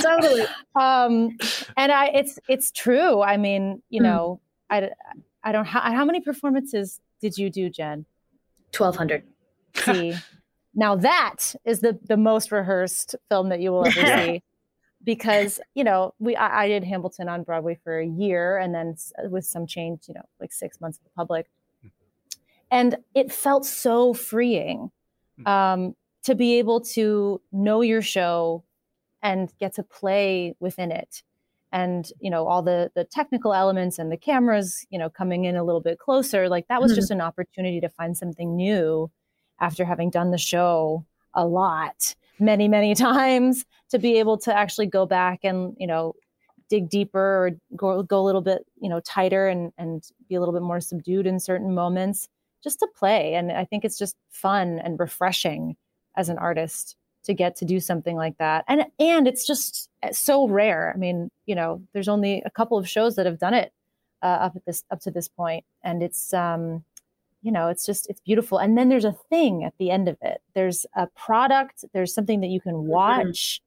totally. 0.00 0.44
Um, 0.74 1.36
and 1.76 1.92
I, 1.92 2.06
it's 2.14 2.38
it's 2.48 2.70
true. 2.70 3.22
I 3.22 3.36
mean, 3.36 3.82
you 3.90 4.00
Mm. 4.00 4.04
know, 4.04 4.40
I, 4.70 4.90
I 5.42 5.52
don't. 5.52 5.64
How, 5.66 5.80
how 5.80 6.04
many 6.04 6.20
performances 6.20 7.00
did 7.20 7.36
you 7.38 7.50
do, 7.50 7.70
Jen? 7.70 8.04
1200. 8.76 9.22
See, 9.74 10.14
now 10.76 10.96
that 10.96 11.56
is 11.66 11.80
the 11.80 11.98
the 12.04 12.18
most 12.18 12.52
rehearsed 12.52 13.16
film 13.30 13.50
that 13.50 13.60
you 13.60 13.72
will 13.72 13.86
ever 13.86 14.06
see. 14.06 14.44
Because 15.04 15.60
you 15.74 15.84
know, 15.84 16.14
we 16.20 16.36
I, 16.36 16.64
I 16.64 16.68
did 16.68 16.84
Hamilton 16.84 17.28
on 17.28 17.44
Broadway 17.44 17.76
for 17.84 17.98
a 18.00 18.06
year, 18.06 18.58
and 18.58 18.74
then 18.74 18.96
with 19.30 19.46
some 19.46 19.66
change, 19.66 20.08
you 20.08 20.14
know, 20.14 20.26
like 20.40 20.52
six 20.52 20.80
months 20.80 20.98
of 20.98 21.04
the 21.04 21.10
public, 21.10 21.50
and 22.70 22.96
it 23.14 23.32
felt 23.32 23.64
so 23.64 24.12
freeing 24.14 24.90
um, 25.46 25.96
to 26.24 26.34
be 26.34 26.58
able 26.58 26.80
to 26.80 27.40
know 27.52 27.82
your 27.82 28.02
show 28.02 28.64
and 29.22 29.52
get 29.58 29.74
to 29.74 29.82
play 29.82 30.54
within 30.60 30.92
it 30.92 31.22
and 31.72 32.12
you 32.20 32.30
know 32.30 32.46
all 32.48 32.62
the 32.62 32.92
the 32.94 33.04
technical 33.04 33.54
elements 33.54 33.98
and 33.98 34.12
the 34.12 34.16
cameras 34.16 34.86
you 34.90 34.98
know 34.98 35.10
coming 35.10 35.44
in 35.46 35.56
a 35.56 35.64
little 35.64 35.80
bit 35.80 35.98
closer 35.98 36.48
like 36.48 36.68
that 36.68 36.82
was 36.82 36.92
Mhm. 36.92 36.96
just 36.96 37.10
an 37.10 37.20
opportunity 37.20 37.80
to 37.80 37.88
find 37.88 38.16
something 38.16 38.56
new 38.56 39.10
after 39.60 39.84
having 39.84 40.10
done 40.10 40.30
the 40.30 40.38
show 40.38 41.04
a 41.34 41.46
lot 41.46 42.14
many 42.38 42.68
many 42.68 42.94
times 43.08 43.64
to 43.90 43.98
be 43.98 44.18
able 44.18 44.36
to 44.38 44.54
actually 44.54 44.86
go 44.86 45.06
back 45.06 45.40
and 45.42 45.74
you 45.78 45.86
know 45.86 46.14
dig 46.68 46.88
deeper 46.88 47.20
or 47.20 47.50
go, 47.76 48.02
go 48.02 48.20
a 48.20 48.24
little 48.24 48.40
bit 48.40 48.66
you 48.80 48.88
know 48.88 49.00
tighter 49.00 49.46
and 49.48 49.72
and 49.78 50.10
be 50.28 50.34
a 50.34 50.40
little 50.40 50.54
bit 50.54 50.62
more 50.62 50.80
subdued 50.80 51.26
in 51.26 51.38
certain 51.38 51.74
moments 51.74 52.28
just 52.64 52.78
to 52.80 52.88
play. 52.96 53.34
And 53.34 53.52
i 53.52 53.64
think 53.64 53.84
it's 53.84 53.98
just 53.98 54.16
fun 54.30 54.80
and 54.80 54.98
refreshing 54.98 55.76
as 56.16 56.28
an 56.28 56.38
artist 56.38 56.96
to 57.24 57.34
get 57.34 57.56
to 57.56 57.64
do 57.64 57.80
something 57.80 58.16
like 58.16 58.38
that. 58.38 58.64
And 58.68 58.86
and 58.98 59.28
it's 59.28 59.46
just 59.46 59.90
so 60.12 60.48
rare. 60.48 60.92
I 60.94 60.98
mean 60.98 61.30
you 61.46 61.54
know 61.54 61.82
there's 61.92 62.08
only 62.08 62.42
a 62.44 62.50
couple 62.50 62.78
of 62.78 62.88
shows 62.88 63.16
that 63.16 63.26
have 63.26 63.38
done 63.38 63.54
it 63.54 63.72
uh, 64.22 64.26
up 64.26 64.56
at 64.56 64.64
this 64.64 64.84
up 64.90 65.00
to 65.00 65.10
this 65.10 65.28
point. 65.28 65.64
And 65.82 66.02
it's 66.02 66.32
um 66.34 66.84
you 67.46 67.52
know, 67.52 67.68
it's 67.68 67.86
just 67.86 68.10
it's 68.10 68.20
beautiful. 68.20 68.58
And 68.58 68.76
then 68.76 68.88
there's 68.88 69.04
a 69.04 69.16
thing 69.30 69.62
at 69.62 69.72
the 69.78 69.88
end 69.92 70.08
of 70.08 70.16
it. 70.20 70.38
There's 70.54 70.84
a 70.96 71.06
product. 71.06 71.84
There's 71.94 72.12
something 72.12 72.40
that 72.40 72.48
you 72.48 72.60
can 72.60 72.72
Mm-hmm. 72.74 72.88
watch 72.88 73.60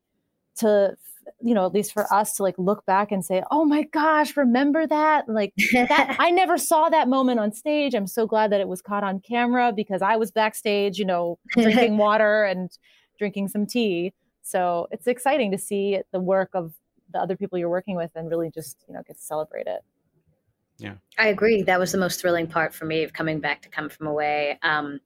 to 0.58 0.96
you 1.42 1.54
know 1.54 1.66
at 1.66 1.74
least 1.74 1.94
for 1.94 2.12
us 2.14 2.36
to 2.36 2.44
like 2.44 2.56
look 2.58 2.86
back 2.86 3.12
and 3.12 3.24
say 3.24 3.42
oh 3.52 3.64
my 3.64 3.84
gosh 3.84 4.36
remember 4.36 4.88
that 4.88 5.30
like 5.30 5.54
that 5.72 6.16
i 6.20 6.32
never 6.32 6.58
saw 6.58 6.90
that 6.90 7.08
moment 7.08 7.40
on 7.40 7.52
stage 7.54 7.94
i'm 7.94 8.08
so 8.08 8.26
glad 8.26 8.52
that 8.52 8.60
it 8.60 8.68
was 8.68 8.82
caught 8.82 9.04
on 9.04 9.20
camera 9.20 9.72
because 9.72 10.02
i 10.02 10.16
was 10.18 10.32
backstage 10.32 10.98
you 10.98 11.06
know 11.06 11.38
drinking 11.52 11.98
water 12.08 12.44
and 12.46 12.78
drinking 13.20 13.48
some 13.48 13.66
tea 13.68 14.12
so 14.42 14.88
it's 14.92 15.06
exciting 15.08 15.52
to 15.52 15.58
see 15.58 16.00
the 16.12 16.20
work 16.20 16.50
of 16.56 16.74
the 17.14 17.20
other 17.20 17.38
people 17.38 17.58
you're 17.60 17.70
working 17.70 17.96
with 17.96 18.12
and 18.16 18.30
really 18.30 18.50
just 18.50 18.84
you 18.88 18.94
know 18.94 19.02
get 19.08 19.16
to 19.16 19.22
celebrate 19.24 19.68
it 19.68 19.82
yeah 20.80 20.94
I 21.20 21.28
agree. 21.28 21.62
That 21.64 21.80
was 21.80 21.92
the 21.92 21.98
most 21.98 22.22
thrilling 22.22 22.48
part 22.48 22.74
for 22.74 22.86
me 22.86 23.04
of 23.04 23.12
coming 23.12 23.40
back 23.42 23.62
to 23.64 23.70
come 23.70 23.90
from 23.90 24.08
away. 24.08 24.58
Um, 24.64 25.02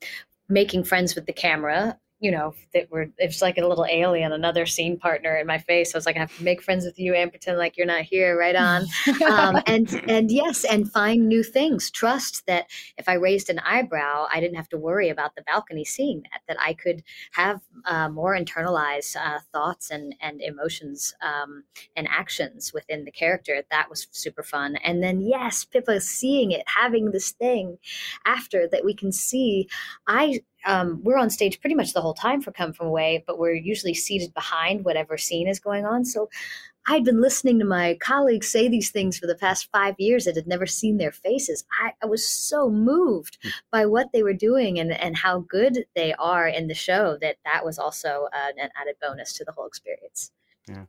making 0.47 0.83
friends 0.83 1.15
with 1.15 1.25
the 1.25 1.33
camera, 1.33 1.97
you 2.23 2.31
know, 2.31 2.55
that 2.73 2.89
were 2.89 3.07
it's 3.17 3.41
like 3.41 3.57
a 3.57 3.67
little 3.67 3.85
alien, 3.85 4.31
another 4.31 4.65
scene 4.65 4.97
partner 4.97 5.35
in 5.35 5.45
my 5.45 5.57
face. 5.57 5.93
I 5.93 5.97
was 5.97 6.05
like, 6.05 6.15
I 6.15 6.19
have 6.19 6.37
to 6.37 6.43
make 6.43 6.61
friends 6.61 6.85
with 6.85 6.97
you 6.97 7.13
and 7.13 7.29
pretend 7.29 7.57
like 7.57 7.75
you're 7.75 7.85
not 7.85 8.03
here, 8.03 8.39
right 8.39 8.55
on. 8.55 8.85
um, 9.29 9.61
and 9.67 10.01
and 10.07 10.31
yes, 10.31 10.63
and 10.63 10.89
find 10.89 11.27
new 11.27 11.43
things. 11.43 11.91
Trust 11.91 12.45
that 12.47 12.67
if 12.97 13.09
I 13.09 13.15
raised 13.15 13.49
an 13.49 13.59
eyebrow, 13.59 14.27
I 14.31 14.39
didn't 14.39 14.55
have 14.55 14.69
to 14.69 14.77
worry 14.77 15.09
about 15.09 15.35
the 15.35 15.41
balcony 15.41 15.83
seeing 15.83 16.23
that. 16.31 16.39
That 16.47 16.57
I 16.61 16.75
could 16.75 17.03
have 17.33 17.59
uh, 17.83 18.07
more 18.07 18.37
internalized 18.37 19.17
uh, 19.17 19.39
thoughts 19.51 19.91
and 19.91 20.15
and 20.21 20.41
emotions 20.41 21.13
um, 21.21 21.65
and 21.97 22.07
actions 22.07 22.71
within 22.73 23.03
the 23.03 23.11
character. 23.11 23.63
That 23.69 23.89
was 23.89 24.07
super 24.11 24.43
fun. 24.43 24.77
And 24.77 25.03
then 25.03 25.19
yes, 25.19 25.65
Pippa 25.65 25.99
seeing 25.99 26.51
it, 26.51 26.63
having 26.67 27.11
this 27.11 27.31
thing 27.31 27.79
after 28.25 28.65
that 28.69 28.85
we 28.85 28.93
can 28.93 29.11
see. 29.11 29.67
I 30.07 30.39
um, 30.65 30.99
we're 31.03 31.17
on 31.17 31.29
stage 31.29 31.59
pretty 31.59 31.75
much 31.75 31.93
the 31.93 32.01
whole 32.01 32.13
time 32.13 32.41
for 32.41 32.51
Come 32.51 32.73
From 32.73 32.87
Away, 32.87 33.23
but 33.25 33.37
we're 33.37 33.53
usually 33.53 33.93
seated 33.93 34.33
behind 34.33 34.85
whatever 34.85 35.17
scene 35.17 35.47
is 35.47 35.59
going 35.59 35.85
on. 35.85 36.05
So 36.05 36.29
I'd 36.87 37.05
been 37.05 37.21
listening 37.21 37.59
to 37.59 37.65
my 37.65 37.97
colleagues 38.01 38.49
say 38.49 38.67
these 38.67 38.91
things 38.91 39.17
for 39.17 39.25
the 39.25 39.35
past 39.35 39.69
five 39.71 39.95
years 39.97 40.25
that 40.25 40.35
had 40.35 40.47
never 40.47 40.65
seen 40.65 40.97
their 40.97 41.13
faces. 41.13 41.63
I, 41.81 41.91
I 42.01 42.07
was 42.07 42.27
so 42.27 42.69
moved 42.69 43.37
by 43.71 43.85
what 43.85 44.11
they 44.11 44.21
were 44.21 44.33
doing 44.33 44.79
and, 44.79 44.91
and 44.91 45.15
how 45.15 45.39
good 45.39 45.85
they 45.95 46.13
are 46.13 46.47
in 46.47 46.67
the 46.67 46.73
show 46.73 47.17
that 47.21 47.37
that 47.45 47.63
was 47.63 47.79
also 47.79 48.27
uh, 48.33 48.51
an 48.57 48.69
added 48.79 48.95
bonus 49.01 49.33
to 49.33 49.45
the 49.45 49.53
whole 49.53 49.65
experience. 49.65 50.31
Yeah. 50.67 50.85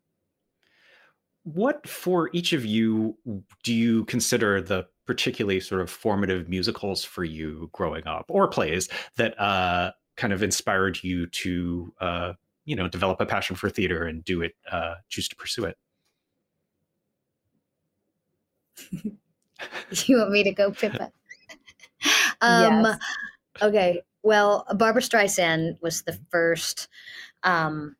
What 1.44 1.86
for 1.86 2.30
each 2.32 2.52
of 2.52 2.64
you 2.64 3.16
do 3.62 3.72
you 3.72 4.04
consider 4.06 4.60
the 4.60 4.86
particularly 5.06 5.60
sort 5.60 5.82
of 5.82 5.90
formative 5.90 6.48
musicals 6.48 7.04
for 7.04 7.22
you 7.24 7.68
growing 7.72 8.06
up 8.06 8.24
or 8.28 8.48
plays 8.48 8.88
that 9.16 9.38
uh, 9.38 9.92
kind 10.16 10.32
of 10.32 10.42
inspired 10.42 11.02
you 11.04 11.26
to 11.26 11.92
uh, 12.00 12.32
you 12.64 12.74
know 12.74 12.88
develop 12.88 13.20
a 13.20 13.26
passion 13.26 13.56
for 13.56 13.68
theater 13.68 14.04
and 14.04 14.24
do 14.24 14.40
it 14.42 14.54
uh, 14.70 14.94
choose 15.08 15.28
to 15.28 15.36
pursue 15.36 15.64
it? 15.64 15.76
You 20.06 20.18
want 20.18 20.30
me 20.30 20.42
to 20.42 20.52
go 20.52 20.72
pippa 20.72 21.12
um 22.40 22.84
Yes. 22.84 22.98
okay. 23.62 24.02
Well 24.22 24.66
Barbra 24.74 25.02
Streisand 25.02 25.80
was 25.80 26.02
the 26.02 26.18
first 26.30 26.88
um 27.44 27.96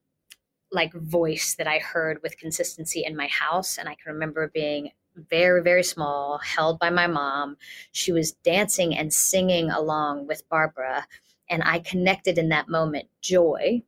like 0.75 0.93
voice 0.95 1.55
that 1.57 1.67
i 1.67 1.79
heard 1.79 2.21
with 2.23 2.39
consistency 2.39 3.05
in 3.05 3.17
my 3.17 3.29
house 3.29 3.79
and 3.79 3.89
i 3.89 3.95
can 3.95 4.13
remember 4.13 4.51
being 4.53 4.91
very 5.31 5.63
very 5.63 5.85
small 5.85 6.39
held 6.39 6.77
by 6.81 6.91
my 6.91 7.07
mom. 7.07 7.57
She 7.93 8.11
was 8.11 8.33
dancing 8.33 8.97
and 8.97 9.15
singing 9.15 9.71
along 9.71 10.27
with 10.27 10.49
barbara 10.49 11.07
and 11.49 11.63
i 11.65 11.79
connected 11.79 12.37
in 12.37 12.49
that 12.49 12.69
moment 12.69 13.09
joy 13.21 13.83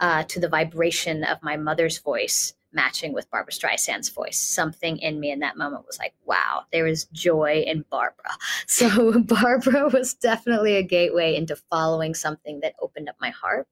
uh, 0.00 0.22
to 0.24 0.40
the 0.40 0.48
vibration 0.48 1.24
of 1.24 1.42
my 1.42 1.56
mother's 1.56 1.98
voice 1.98 2.54
matching 2.72 3.12
with 3.12 3.30
Barbra 3.30 3.52
Streisand's 3.52 4.08
voice. 4.08 4.38
Something 4.38 4.98
in 4.98 5.20
me 5.20 5.30
in 5.30 5.40
that 5.40 5.56
moment 5.56 5.86
was 5.86 5.98
like, 5.98 6.14
wow, 6.24 6.64
there 6.72 6.86
is 6.86 7.04
joy 7.12 7.64
in 7.66 7.84
Barbara. 7.90 8.30
So 8.66 9.20
Barbara 9.24 9.88
was 9.88 10.14
definitely 10.14 10.76
a 10.76 10.82
gateway 10.82 11.36
into 11.36 11.56
following 11.56 12.14
something 12.14 12.60
that 12.60 12.74
opened 12.80 13.08
up 13.08 13.16
my 13.20 13.30
heart. 13.30 13.68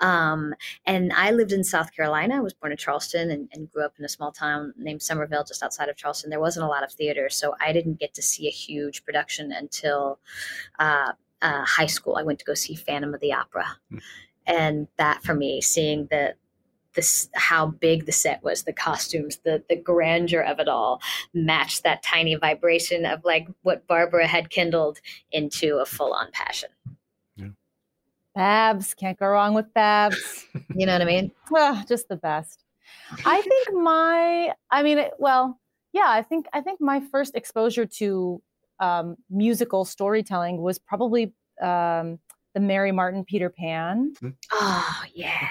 Um, 0.00 0.54
and 0.86 1.12
I 1.12 1.32
lived 1.32 1.52
in 1.52 1.64
South 1.64 1.94
Carolina. 1.94 2.36
I 2.36 2.40
was 2.40 2.54
born 2.54 2.72
in 2.72 2.78
Charleston 2.78 3.30
and, 3.30 3.48
and 3.52 3.70
grew 3.70 3.84
up 3.84 3.94
in 3.98 4.04
a 4.04 4.08
small 4.08 4.30
town 4.30 4.74
named 4.76 5.02
Summerville, 5.02 5.44
just 5.44 5.62
outside 5.62 5.88
of 5.88 5.96
Charleston. 5.96 6.30
There 6.30 6.40
wasn't 6.40 6.66
a 6.66 6.68
lot 6.68 6.84
of 6.84 6.92
theater, 6.92 7.28
so 7.28 7.54
I 7.60 7.72
didn't 7.72 7.98
get 7.98 8.14
to 8.14 8.22
see 8.22 8.46
a 8.46 8.52
huge 8.52 9.04
production 9.04 9.50
until 9.50 10.20
uh, 10.78 11.12
uh, 11.42 11.64
high 11.64 11.86
school. 11.86 12.16
I 12.16 12.22
went 12.22 12.38
to 12.38 12.44
go 12.44 12.54
see 12.54 12.76
Phantom 12.76 13.12
of 13.12 13.20
the 13.20 13.32
Opera 13.32 13.66
and 14.48 14.88
that 14.96 15.22
for 15.22 15.34
me 15.34 15.60
seeing 15.60 16.08
the 16.10 16.34
this 16.98 17.28
how 17.34 17.66
big 17.66 18.06
the 18.06 18.12
set 18.12 18.42
was 18.42 18.64
the 18.64 18.72
costumes 18.72 19.38
the 19.44 19.62
the 19.68 19.76
grandeur 19.76 20.40
of 20.42 20.58
it 20.58 20.66
all 20.68 21.00
matched 21.32 21.84
that 21.84 22.02
tiny 22.02 22.34
vibration 22.34 23.06
of 23.06 23.24
like 23.24 23.46
what 23.62 23.86
barbara 23.86 24.26
had 24.26 24.50
kindled 24.50 24.98
into 25.30 25.76
a 25.78 25.86
full-on 25.86 26.26
passion. 26.32 26.68
Yeah. 27.36 27.50
babs 28.34 28.94
can't 28.94 29.16
go 29.18 29.28
wrong 29.28 29.54
with 29.54 29.72
babs 29.74 30.44
you 30.74 30.86
know 30.86 30.92
what 30.92 31.02
i 31.02 31.04
mean? 31.04 31.30
Ah, 31.56 31.84
just 31.88 32.08
the 32.08 32.16
best. 32.16 32.64
I 33.24 33.40
think 33.42 33.68
my 33.74 34.52
i 34.72 34.82
mean 34.82 34.98
it- 34.98 35.14
well 35.20 35.60
yeah 35.92 36.08
i 36.08 36.22
think 36.22 36.46
i 36.52 36.60
think 36.60 36.80
my 36.80 37.00
first 37.12 37.36
exposure 37.36 37.86
to 37.86 38.42
um, 38.80 39.16
musical 39.30 39.84
storytelling 39.84 40.60
was 40.62 40.78
probably 40.78 41.32
um, 41.62 42.18
the 42.54 42.60
mary 42.60 42.90
martin 42.92 43.24
peter 43.24 43.50
pan. 43.50 44.14
Oh 44.52 45.02
yeah 45.14 45.48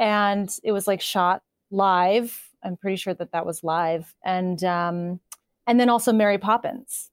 and 0.00 0.50
it 0.64 0.72
was 0.72 0.88
like 0.88 1.00
shot 1.00 1.42
live. 1.70 2.48
I'm 2.64 2.76
pretty 2.76 2.96
sure 2.96 3.14
that 3.14 3.30
that 3.32 3.46
was 3.46 3.62
live. 3.62 4.12
And 4.24 4.62
um 4.64 5.20
and 5.68 5.78
then 5.78 5.88
also 5.90 6.12
mary 6.12 6.38
poppins 6.38 7.10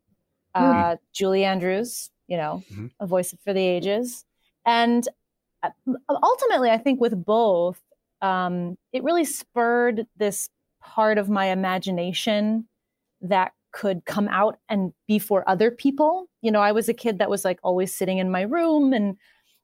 uh 0.55 0.95
julie 1.13 1.43
andrews 1.45 2.09
you 2.27 2.37
know 2.37 2.63
Mhm. 2.71 2.89
a 2.99 3.05
voice 3.05 3.35
for 3.43 3.53
the 3.53 3.61
ages. 3.61 4.25
And 4.65 5.07
uh, 5.63 5.71
ultimately 6.23 6.69
i 6.71 6.77
think 6.77 7.01
with 7.01 7.25
both 7.25 7.79
um 8.21 8.77
it 8.93 9.03
really 9.03 9.25
spurred 9.25 10.07
this 10.17 10.49
part 10.81 11.17
of 11.17 11.29
my 11.29 11.47
imagination 11.47 12.67
that 13.21 13.51
could 13.73 14.05
come 14.05 14.27
out 14.29 14.57
and 14.69 14.93
be 15.07 15.19
for 15.19 15.47
other 15.49 15.69
people. 15.71 16.27
You 16.41 16.51
know 16.51 16.61
i 16.61 16.71
was 16.71 16.89
a 16.89 16.93
kid 16.93 17.19
that 17.19 17.29
was 17.29 17.43
like 17.45 17.59
always 17.63 17.93
sitting 17.93 18.17
in 18.19 18.31
my 18.31 18.41
room 18.43 18.93
and 18.93 19.17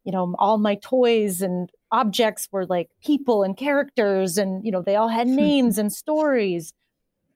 you 0.03 0.11
know 0.11 0.35
all 0.37 0.57
my 0.57 0.75
toys 0.75 1.41
and 1.41 1.71
objects 1.91 2.49
were 2.51 2.65
like 2.65 2.89
people 3.03 3.43
and 3.43 3.55
characters 3.55 4.37
and 4.37 4.65
you 4.65 4.71
know 4.71 4.81
they 4.81 4.95
all 4.95 5.07
had 5.07 5.27
hmm. 5.27 5.35
names 5.35 5.77
and 5.77 5.91
stories. 5.93 6.73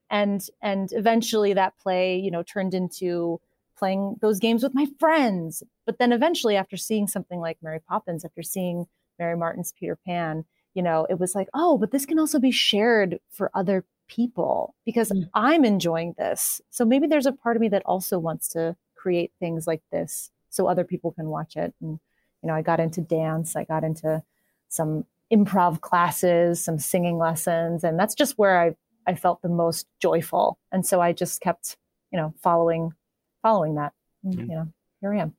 And 0.10 0.42
and 0.62 0.90
eventually 0.94 1.54
that 1.54 1.78
play 1.80 2.18
you 2.18 2.32
know 2.32 2.44
turned 2.44 2.74
into 2.74 3.40
playing 3.78 4.16
those 4.22 4.40
games 4.40 4.64
with 4.64 4.74
my 4.74 4.88
friends. 5.00 5.64
But 5.86 6.00
then 6.00 6.12
eventually 6.12 6.56
after 6.56 6.78
seeing 6.78 7.08
something 7.08 7.40
like 7.40 7.58
mary 7.62 7.80
poppins 7.80 8.26
after 8.26 8.44
seeing 8.44 8.88
mary 9.20 9.36
martin's 9.38 9.74
peter 9.80 9.98
pan 10.06 10.46
you 10.76 10.84
know 10.84 11.08
it 11.10 11.20
was 11.20 11.34
like 11.36 11.50
oh 11.54 11.78
but 11.78 11.92
this 11.92 12.06
can 12.06 12.20
also 12.20 12.40
be 12.40 12.52
shared 12.52 13.20
for 13.32 13.50
other 13.54 13.84
people 14.08 14.76
because 14.86 15.10
hmm. 15.10 15.24
i'm 15.34 15.66
enjoying 15.66 16.16
this. 16.18 16.62
So 16.70 16.86
maybe 16.86 17.08
there's 17.08 17.26
a 17.26 17.32
part 17.32 17.58
of 17.58 17.62
me 17.62 17.70
that 17.70 17.84
also 17.86 18.18
wants 18.20 18.48
to 18.50 18.76
create 18.96 19.32
things 19.40 19.68
like 19.68 19.82
this 19.92 20.32
so 20.50 20.68
other 20.68 20.84
people 20.84 21.12
can 21.12 21.28
watch 21.28 21.56
it 21.56 21.74
and 21.82 22.00
you 22.42 22.48
know 22.48 22.54
i 22.56 22.62
got 22.62 22.80
into 22.80 23.02
dance 23.02 23.56
i 23.56 23.64
got 23.64 23.84
into 23.84 24.22
some 24.70 25.06
improv 25.32 25.82
classes 25.82 26.64
some 26.64 26.80
singing 26.80 27.18
lessons 27.18 27.84
and 27.84 28.00
that's 28.00 28.16
just 28.16 28.38
where 28.38 28.60
i 28.62 28.76
i 29.06 29.16
felt 29.16 29.42
the 29.42 29.50
most 29.50 29.88
joyful. 30.00 30.58
And 30.72 30.86
so 30.86 31.02
i 31.02 31.14
just 31.14 31.42
kept 31.42 31.78
you 32.12 32.18
know 32.20 32.34
following 32.42 32.94
following 33.42 33.76
that. 33.76 33.94
Mhm. 34.26 34.40
you 34.40 34.56
know 34.56 34.68
here 35.02 35.14
i 35.14 35.18
am. 35.20 35.34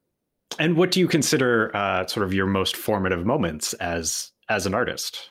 And 0.58 0.76
what 0.76 0.90
do 0.90 0.98
you 1.00 1.06
consider 1.08 1.74
uh, 1.76 2.06
sort 2.06 2.24
of 2.24 2.32
your 2.34 2.46
most 2.46 2.76
formative 2.76 3.24
moments 3.26 3.74
as 3.74 4.32
as 4.48 4.66
an 4.66 4.74
artist? 4.74 5.30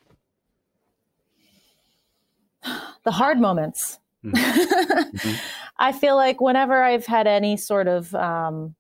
The 3.03 3.11
hard 3.11 3.39
moments. 3.39 3.99
Mhm. 4.23 5.39
I 5.79 5.91
feel 5.91 6.15
like 6.15 6.41
whenever 6.41 6.83
I've 6.83 7.05
had 7.05 7.27
any 7.27 7.55
sort 7.57 7.87
of 7.87 8.13
um, 8.15 8.75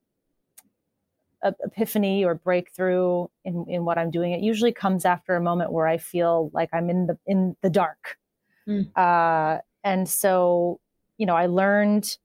epiphany 1.63 2.23
or 2.23 2.35
breakthrough 2.35 3.27
in, 3.45 3.65
in 3.67 3.85
what 3.85 3.97
I'm 3.97 4.11
doing, 4.11 4.31
it 4.31 4.41
usually 4.41 4.71
comes 4.71 5.05
after 5.05 5.35
a 5.35 5.41
moment 5.41 5.71
where 5.71 5.87
I 5.87 5.97
feel 5.97 6.49
like 6.53 6.69
I'm 6.73 6.89
in 6.89 7.07
the 7.07 7.17
in 7.25 7.55
the 7.61 7.69
dark. 7.69 8.17
Mm. 8.67 8.91
Uh, 8.95 9.61
and 9.83 10.07
so, 10.07 10.79
you 11.17 11.25
know, 11.25 11.35
I 11.35 11.47
learned. 11.47 12.17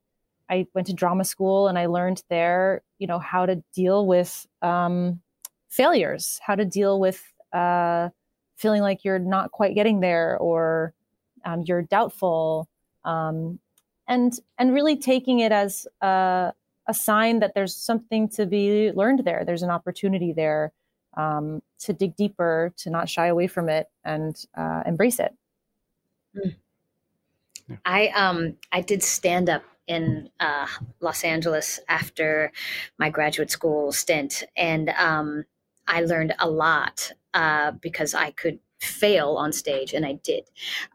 I 0.50 0.66
went 0.74 0.88
to 0.88 0.92
drama 0.92 1.24
school 1.24 1.68
and 1.68 1.78
I 1.78 1.86
learned 1.86 2.22
there, 2.28 2.82
you 2.98 3.06
know, 3.06 3.18
how 3.18 3.46
to 3.46 3.62
deal 3.74 4.06
with 4.06 4.46
um, 4.60 5.22
failures, 5.70 6.38
how 6.42 6.54
to 6.56 6.66
deal 6.66 7.00
with 7.00 7.22
uh, 7.54 8.10
feeling 8.56 8.82
like 8.82 9.02
you're 9.02 9.18
not 9.18 9.50
quite 9.50 9.74
getting 9.74 10.00
there 10.00 10.36
or 10.38 10.92
um, 11.44 11.62
you're 11.66 11.82
doubtful 11.82 12.68
um, 13.04 13.58
and 14.06 14.34
and 14.58 14.72
really 14.72 14.96
taking 14.96 15.40
it 15.40 15.52
as 15.52 15.86
uh, 16.00 16.52
a 16.86 16.94
sign 16.94 17.40
that 17.40 17.54
there's 17.54 17.76
something 17.76 18.28
to 18.30 18.46
be 18.46 18.92
learned 18.92 19.24
there. 19.24 19.44
There's 19.44 19.62
an 19.62 19.70
opportunity 19.70 20.32
there 20.32 20.72
um, 21.16 21.62
to 21.80 21.92
dig 21.92 22.16
deeper, 22.16 22.72
to 22.78 22.90
not 22.90 23.08
shy 23.08 23.26
away 23.26 23.46
from 23.46 23.68
it, 23.68 23.88
and 24.04 24.36
uh, 24.56 24.82
embrace 24.86 25.18
it. 25.18 25.34
Mm. 26.36 26.56
I 27.84 28.08
um 28.08 28.56
I 28.72 28.80
did 28.80 29.02
stand 29.02 29.48
up 29.48 29.62
in 29.86 30.30
uh, 30.40 30.66
Los 31.00 31.24
Angeles 31.24 31.80
after 31.88 32.52
my 32.98 33.10
graduate 33.10 33.50
school 33.50 33.92
stint, 33.92 34.44
and 34.56 34.90
um, 34.90 35.44
I 35.86 36.02
learned 36.02 36.34
a 36.38 36.48
lot 36.48 37.12
uh, 37.34 37.72
because 37.72 38.14
I 38.14 38.30
could 38.30 38.58
fail 38.80 39.36
on 39.36 39.52
stage, 39.52 39.92
and 39.92 40.04
I 40.06 40.14
did 40.24 40.44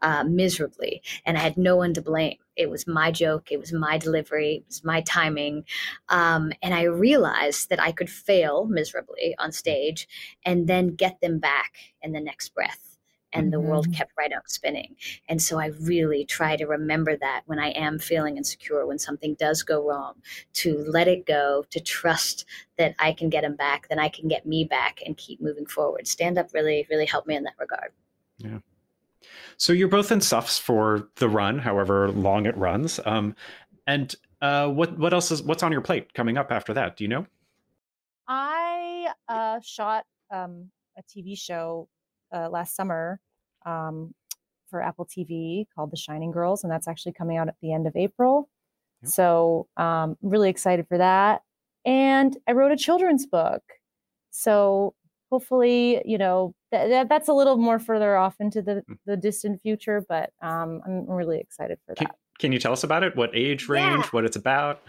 uh, 0.02 0.24
miserably, 0.24 1.02
and 1.24 1.36
I 1.36 1.40
had 1.40 1.56
no 1.56 1.76
one 1.76 1.94
to 1.94 2.02
blame. 2.02 2.38
It 2.58 2.68
was 2.68 2.86
my 2.86 3.10
joke, 3.10 3.50
it 3.50 3.60
was 3.60 3.72
my 3.72 3.96
delivery, 3.96 4.56
it 4.56 4.66
was 4.66 4.84
my 4.84 5.00
timing, 5.02 5.64
um, 6.08 6.52
and 6.60 6.74
I 6.74 6.82
realized 6.82 7.70
that 7.70 7.80
I 7.80 7.92
could 7.92 8.10
fail 8.10 8.66
miserably 8.66 9.34
on 9.38 9.52
stage, 9.52 10.08
and 10.44 10.66
then 10.66 10.96
get 10.96 11.20
them 11.20 11.38
back 11.38 11.76
in 12.02 12.12
the 12.12 12.20
next 12.20 12.50
breath 12.54 12.88
and 13.32 13.44
mm-hmm. 13.44 13.50
the 13.50 13.60
world 13.60 13.86
mm-hmm. 13.86 13.94
kept 13.94 14.12
right 14.18 14.32
on 14.32 14.40
spinning. 14.46 14.96
And 15.28 15.40
so 15.42 15.58
I 15.58 15.66
really 15.80 16.24
try 16.24 16.56
to 16.56 16.66
remember 16.66 17.16
that 17.16 17.42
when 17.46 17.58
I 17.58 17.70
am 17.70 17.98
feeling 17.98 18.36
insecure, 18.36 18.86
when 18.86 18.98
something 18.98 19.34
does 19.38 19.62
go 19.62 19.86
wrong, 19.86 20.14
to 20.54 20.78
let 20.88 21.08
it 21.08 21.26
go, 21.26 21.64
to 21.70 21.80
trust 21.80 22.44
that 22.76 22.94
I 22.98 23.12
can 23.12 23.28
get 23.28 23.44
him 23.44 23.56
back, 23.56 23.88
then 23.88 23.98
I 23.98 24.08
can 24.08 24.28
get 24.28 24.46
me 24.46 24.64
back 24.64 25.00
and 25.04 25.16
keep 25.16 25.40
moving 25.40 25.66
forward. 25.66 26.06
Stand 26.06 26.38
up 26.38 26.52
really, 26.54 26.86
really 26.90 27.06
helped 27.06 27.28
me 27.28 27.36
in 27.36 27.44
that 27.44 27.54
regard. 27.58 27.92
Yeah. 28.38 28.58
So 29.56 29.72
you're 29.72 29.88
both 29.88 30.12
in 30.12 30.20
Suffs 30.20 30.58
for 30.58 31.08
the 31.16 31.28
run, 31.28 31.58
however 31.58 32.10
long 32.10 32.46
it 32.46 32.56
runs. 32.56 33.00
Um, 33.04 33.34
and 33.86 34.14
uh, 34.40 34.68
what 34.68 34.98
what 34.98 35.12
else 35.12 35.30
is 35.30 35.42
what's 35.42 35.62
on 35.62 35.72
your 35.72 35.80
plate 35.80 36.14
coming 36.14 36.36
up 36.36 36.52
after 36.52 36.72
that? 36.74 36.96
Do 36.96 37.04
you 37.04 37.08
know? 37.08 37.26
I 38.28 39.08
uh, 39.28 39.60
shot 39.60 40.04
um, 40.30 40.70
a 40.96 41.02
TV 41.02 41.36
show 41.38 41.88
uh, 42.34 42.48
last 42.50 42.76
summer 42.76 43.20
um, 43.64 44.14
for 44.68 44.82
Apple 44.82 45.06
TV 45.06 45.66
called 45.74 45.90
The 45.90 45.96
Shining 45.96 46.30
Girls, 46.30 46.62
and 46.62 46.72
that's 46.72 46.86
actually 46.86 47.12
coming 47.12 47.38
out 47.38 47.48
at 47.48 47.56
the 47.62 47.72
end 47.72 47.86
of 47.86 47.96
April. 47.96 48.48
Yep. 49.02 49.10
So 49.10 49.68
um, 49.76 50.16
really 50.22 50.50
excited 50.50 50.86
for 50.88 50.98
that. 50.98 51.42
And 51.84 52.36
I 52.46 52.52
wrote 52.52 52.72
a 52.72 52.76
children's 52.76 53.26
book, 53.26 53.62
so 54.30 54.94
hopefully, 55.30 56.02
you 56.04 56.18
know, 56.18 56.54
th- 56.70 56.88
th- 56.88 57.08
that's 57.08 57.28
a 57.28 57.32
little 57.32 57.56
more 57.56 57.78
further 57.78 58.16
off 58.16 58.36
into 58.40 58.62
the, 58.62 58.82
mm. 58.88 58.98
the 59.06 59.16
distant 59.16 59.62
future, 59.62 60.04
but 60.08 60.30
um, 60.42 60.80
I'm 60.86 61.06
really 61.10 61.38
excited 61.38 61.78
for 61.86 61.94
can, 61.94 62.06
that. 62.06 62.16
Can 62.38 62.52
you 62.52 62.58
tell 62.58 62.72
us 62.72 62.84
about 62.84 63.02
it? 63.02 63.16
What 63.16 63.30
age 63.34 63.68
range? 63.68 64.04
Yeah. 64.04 64.10
What 64.10 64.24
it's 64.24 64.36
about? 64.36 64.82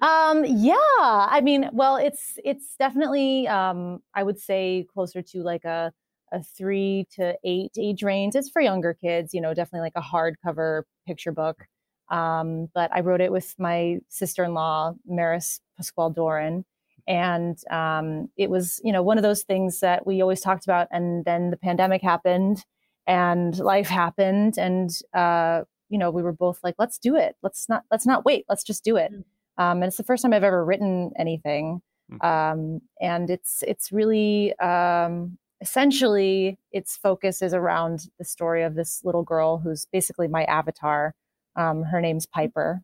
Um, 0.00 0.44
yeah, 0.44 0.74
I 0.90 1.40
mean, 1.42 1.68
well, 1.72 1.96
it's 1.96 2.38
it's 2.44 2.76
definitely 2.78 3.48
um, 3.48 4.00
I 4.14 4.22
would 4.22 4.38
say 4.38 4.86
closer 4.94 5.22
to 5.22 5.42
like 5.42 5.64
a 5.64 5.92
a 6.30 6.42
three 6.42 7.06
to 7.16 7.36
eight 7.44 7.72
age 7.78 8.02
range. 8.02 8.36
It's 8.36 8.48
for 8.48 8.62
younger 8.62 8.94
kids, 8.94 9.34
you 9.34 9.40
know, 9.40 9.54
definitely 9.54 9.86
like 9.86 9.96
a 9.96 10.00
hardcover 10.00 10.82
picture 11.06 11.32
book. 11.32 11.66
Um, 12.10 12.68
but 12.74 12.94
I 12.94 13.00
wrote 13.00 13.20
it 13.20 13.32
with 13.32 13.54
my 13.58 13.98
sister 14.08 14.44
in 14.44 14.54
law, 14.54 14.94
Maris 15.06 15.60
Pasquale 15.76 16.12
Doran. 16.14 16.64
And 17.08 17.58
um, 17.70 18.28
it 18.36 18.50
was, 18.50 18.80
you 18.84 18.92
know, 18.92 19.02
one 19.02 19.16
of 19.16 19.22
those 19.22 19.42
things 19.42 19.80
that 19.80 20.06
we 20.06 20.20
always 20.20 20.42
talked 20.42 20.64
about. 20.64 20.88
And 20.92 21.24
then 21.24 21.50
the 21.50 21.56
pandemic 21.56 22.02
happened 22.02 22.64
and 23.06 23.58
life 23.58 23.88
happened. 23.88 24.58
And, 24.58 24.90
uh, 25.14 25.62
you 25.88 25.98
know, 25.98 26.10
we 26.10 26.22
were 26.22 26.34
both 26.34 26.60
like, 26.62 26.74
let's 26.78 26.98
do 26.98 27.16
it. 27.16 27.34
Let's 27.42 27.66
not, 27.68 27.84
let's 27.90 28.06
not 28.06 28.26
wait. 28.26 28.44
Let's 28.48 28.62
just 28.62 28.84
do 28.84 28.96
it. 28.96 29.10
Mm. 29.10 29.24
Um, 29.56 29.82
and 29.82 29.84
it's 29.84 29.96
the 29.96 30.04
first 30.04 30.22
time 30.22 30.34
I've 30.34 30.44
ever 30.44 30.62
written 30.62 31.12
anything. 31.18 31.80
Mm. 32.12 32.24
Um, 32.24 32.80
and 33.00 33.30
it's, 33.30 33.64
it's 33.66 33.90
really, 33.90 34.54
um, 34.58 35.38
essentially 35.60 36.58
its 36.70 36.96
focus 36.96 37.42
is 37.42 37.54
around 37.54 38.08
the 38.18 38.24
story 38.24 38.62
of 38.62 38.74
this 38.74 39.00
little 39.02 39.24
girl 39.24 39.58
who's 39.58 39.86
basically 39.86 40.28
my 40.28 40.44
avatar. 40.44 41.14
Um, 41.56 41.82
her 41.84 42.00
name's 42.00 42.26
Piper, 42.26 42.82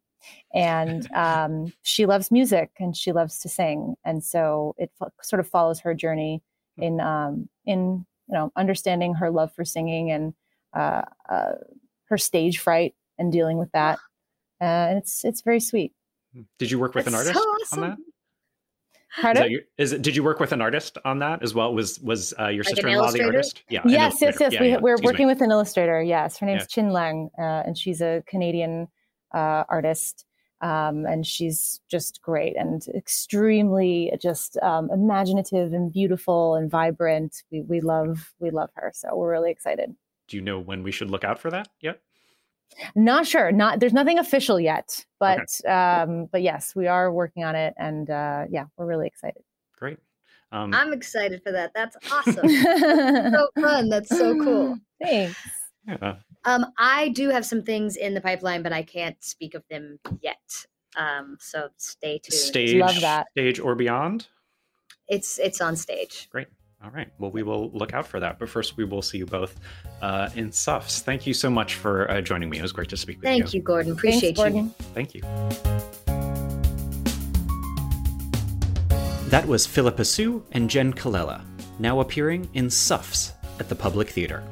and 0.55 1.11
um, 1.15 1.73
she 1.83 2.07
loves 2.07 2.31
music 2.31 2.71
and 2.79 2.97
she 2.97 3.13
loves 3.13 3.39
to 3.41 3.49
sing, 3.49 3.95
and 4.05 4.23
so 4.25 4.75
it 4.79 4.91
f- 5.01 5.13
sort 5.23 5.41
of 5.41 5.49
follows 5.49 5.81
her 5.81 5.95
journey 5.95 6.43
in 6.79 7.01
um, 7.01 7.49
in 7.67 8.05
you 8.29 8.35
know 8.35 8.53
understanding 8.57 9.15
her 9.15 9.31
love 9.31 9.53
for 9.55 9.65
singing 9.65 10.11
and 10.11 10.35
uh, 10.75 11.03
uh, 11.29 11.53
her 12.07 12.19
stage 12.19 12.59
fright 12.59 12.95
and 13.19 13.33
dealing 13.33 13.59
with 13.59 13.71
that. 13.73 13.99
Uh, 14.61 14.65
and 14.91 14.99
it's 14.99 15.25
it's 15.25 15.43
very 15.43 15.61
sweet. 15.61 15.93
Did 16.59 16.71
you 16.71 16.79
work 16.79 16.95
with 16.95 17.05
That's 17.05 17.15
an 17.15 17.19
artist 17.19 17.35
so 17.35 17.41
awesome. 17.41 17.83
on 17.85 17.91
that? 17.91 17.99
Pardon? 19.21 19.45
Is, 19.45 19.51
your, 19.51 19.61
is 19.79 19.93
it? 19.93 20.03
Did 20.03 20.17
you 20.17 20.25
work 20.25 20.41
with 20.41 20.51
an 20.51 20.61
artist 20.61 20.99
on 21.05 21.21
that 21.21 21.43
as 21.43 21.55
well? 21.55 21.73
Was 21.73 22.01
was 22.01 22.35
uh, 22.41 22.49
your 22.49 22.65
Like 22.65 22.75
sister 22.75 22.89
in 22.89 22.99
law 22.99 23.11
the 23.13 23.23
artist? 23.23 23.63
Yeah. 23.69 23.83
Yes, 23.85 24.17
yes, 24.21 24.37
yes. 24.41 24.53
Yeah, 24.53 24.61
we, 24.61 24.69
yeah. 24.71 24.79
we're 24.79 24.95
Excuse 24.95 25.13
working 25.13 25.27
me. 25.29 25.33
with 25.35 25.43
an 25.43 25.53
illustrator. 25.53 26.03
Yes, 26.03 26.37
her 26.39 26.47
name's 26.47 26.67
Yeah. 26.77 26.83
Qin 26.83 26.91
Leng, 26.91 27.29
uh, 27.39 27.63
and 27.67 27.79
she's 27.79 28.01
a 28.01 28.25
Canadian 28.27 28.89
uh, 29.35 29.65
artist. 29.69 30.25
Um, 30.61 31.05
and 31.05 31.27
she's 31.27 31.81
just 31.91 32.23
great 32.23 32.57
and 32.57 32.87
extremely 32.95 34.11
just 34.19 34.57
um, 34.63 34.89
imaginative 34.91 35.75
and 35.75 35.93
beautiful 35.93 36.55
and 36.55 36.71
vibrant. 36.71 37.43
We 37.51 37.61
we 37.63 37.81
love 37.81 38.33
we 38.39 38.51
love 38.51 38.71
her, 38.75 38.91
so 38.95 39.15
we're 39.15 39.33
really 39.33 39.51
excited. 39.51 39.95
Do 40.29 40.37
you 40.39 40.43
know 40.43 40.59
when 40.59 40.83
we 40.83 40.91
should 40.91 41.11
look 41.11 41.25
out 41.25 41.39
for 41.39 41.51
that 41.51 41.69
yet? 41.81 42.01
Not 42.95 43.27
sure. 43.27 43.53
Not 43.53 43.81
there's 43.81 43.93
nothing 43.93 44.19
official 44.19 44.59
yet, 44.59 45.05
but 45.21 45.49
um, 45.69 46.27
but 46.33 46.41
yes, 46.41 46.75
we 46.75 46.87
are 46.87 47.13
working 47.13 47.45
on 47.45 47.55
it, 47.57 47.75
and 47.77 48.09
uh, 48.09 48.45
yeah, 48.49 48.65
we're 48.77 48.87
really 48.87 49.07
excited. 49.07 49.43
Great. 49.77 49.99
Um, 50.51 50.73
I'm 50.73 50.93
excited 50.93 51.43
for 51.43 51.53
that. 51.53 51.73
That's 51.75 51.97
awesome. 52.13 52.49
so 52.49 53.49
fun. 53.61 53.89
That's 53.89 54.09
so 54.09 54.39
cool. 54.43 54.79
Thanks. 55.03 55.37
Yeah. 55.87 56.17
Um, 56.45 56.67
I 56.79 57.09
do 57.11 57.31
have 57.31 57.45
some 57.47 57.63
things 57.63 57.97
in 57.97 58.15
the 58.15 58.21
pipeline, 58.21 58.63
but 58.63 58.73
I 58.73 58.83
can't 58.83 59.23
speak 59.23 59.55
of 59.55 59.63
them 59.71 59.99
yet. 60.21 60.39
Um, 60.97 61.37
so 61.41 61.69
stay 61.77 62.19
tuned. 62.19 62.35
Stage, 62.41 62.77
Love 62.77 63.01
that. 63.01 63.27
stage 63.33 63.59
or 63.59 63.75
beyond. 63.75 64.29
It's 65.09 65.39
it's 65.39 65.61
on 65.61 65.77
stage. 65.77 66.29
Great. 66.31 66.49
All 66.83 66.91
right. 66.91 67.09
Well, 67.19 67.31
we 67.31 67.43
will 67.43 67.71
look 67.73 67.95
out 67.95 68.07
for 68.07 68.21
that. 68.21 68.39
But 68.39 68.49
first, 68.49 68.77
we 68.77 68.85
will 68.85 69.03
see 69.03 69.19
you 69.19 69.27
both 69.27 69.59
uh, 70.03 70.29
in 70.35 70.53
Suffs. 70.53 71.01
Thank 71.01 71.27
you 71.27 71.33
so 71.33 71.49
much 71.49 71.75
for 71.77 72.11
uh, 72.11 72.21
joining 72.21 72.51
me. 72.51 72.59
It 72.59 72.63
was 72.63 72.73
great 72.73 72.91
to 72.91 72.97
speak 72.97 73.21
with 73.21 73.25
you. 73.25 73.41
Thank 73.41 73.55
you, 73.55 73.63
Gordon. 73.63 73.93
Appreciate 73.93 74.37
Thanks, 74.37 74.55
you. 74.55 74.63
Gordon. 74.63 74.75
Thank 74.95 75.15
you. 75.15 75.23
That 79.31 79.47
was 79.47 79.67
Phillipa 79.67 80.05
Soo 80.05 80.45
and 80.53 80.69
Jenn 80.71 80.93
Colella, 80.93 81.43
now 81.79 82.01
appearing 82.01 82.49
in 82.55 82.71
Suffs 82.71 83.33
at 83.59 83.69
the 83.69 83.75
Public 83.75 84.11
Theater. 84.11 84.45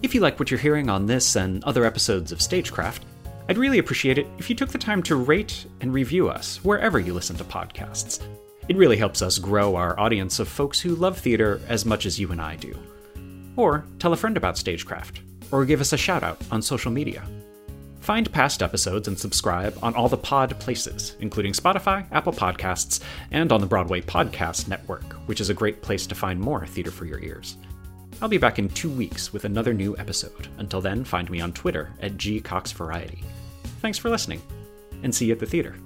If 0.00 0.14
you 0.14 0.20
like 0.20 0.38
what 0.38 0.48
you're 0.48 0.60
hearing 0.60 0.88
on 0.88 1.06
this 1.06 1.34
and 1.34 1.62
other 1.64 1.84
episodes 1.84 2.30
of 2.30 2.40
Stagecraft, 2.40 3.04
I'd 3.48 3.58
really 3.58 3.78
appreciate 3.78 4.16
it 4.16 4.28
if 4.38 4.48
you 4.48 4.54
took 4.54 4.70
the 4.70 4.78
time 4.78 5.02
to 5.02 5.16
rate 5.16 5.66
and 5.80 5.92
review 5.92 6.28
us 6.28 6.62
wherever 6.62 7.00
you 7.00 7.12
listen 7.12 7.34
to 7.36 7.44
podcasts. 7.44 8.22
It 8.68 8.76
really 8.76 8.96
helps 8.96 9.22
us 9.22 9.38
grow 9.38 9.74
our 9.74 9.98
audience 9.98 10.38
of 10.38 10.46
folks 10.46 10.78
who 10.78 10.94
love 10.94 11.18
theater 11.18 11.60
as 11.66 11.84
much 11.84 12.06
as 12.06 12.16
you 12.20 12.30
and 12.30 12.40
I 12.40 12.54
do. 12.54 12.78
Or 13.56 13.84
tell 13.98 14.12
a 14.12 14.16
friend 14.16 14.36
about 14.36 14.56
Stagecraft, 14.56 15.20
or 15.50 15.64
give 15.64 15.80
us 15.80 15.92
a 15.92 15.96
shout 15.96 16.22
out 16.22 16.40
on 16.52 16.62
social 16.62 16.92
media. 16.92 17.24
Find 17.98 18.30
past 18.30 18.62
episodes 18.62 19.08
and 19.08 19.18
subscribe 19.18 19.76
on 19.82 19.96
all 19.96 20.08
the 20.08 20.16
pod 20.16 20.56
places, 20.60 21.16
including 21.18 21.54
Spotify, 21.54 22.06
Apple 22.12 22.32
Podcasts, 22.32 23.00
and 23.32 23.50
on 23.50 23.60
the 23.60 23.66
Broadway 23.66 24.00
Podcast 24.00 24.68
Network, 24.68 25.14
which 25.26 25.40
is 25.40 25.50
a 25.50 25.54
great 25.54 25.82
place 25.82 26.06
to 26.06 26.14
find 26.14 26.38
more 26.38 26.64
theater 26.66 26.92
for 26.92 27.04
your 27.04 27.18
ears. 27.18 27.56
I'll 28.20 28.28
be 28.28 28.36
back 28.38 28.58
in 28.58 28.68
two 28.68 28.90
weeks 28.90 29.32
with 29.32 29.44
another 29.44 29.72
new 29.72 29.96
episode. 29.96 30.48
Until 30.58 30.80
then, 30.80 31.04
find 31.04 31.30
me 31.30 31.40
on 31.40 31.52
Twitter 31.52 31.92
at 32.00 32.16
gcoxvariety. 32.16 33.22
Thanks 33.80 33.96
for 33.96 34.10
listening, 34.10 34.42
and 35.04 35.14
see 35.14 35.26
you 35.26 35.32
at 35.34 35.38
the 35.38 35.46
theater. 35.46 35.76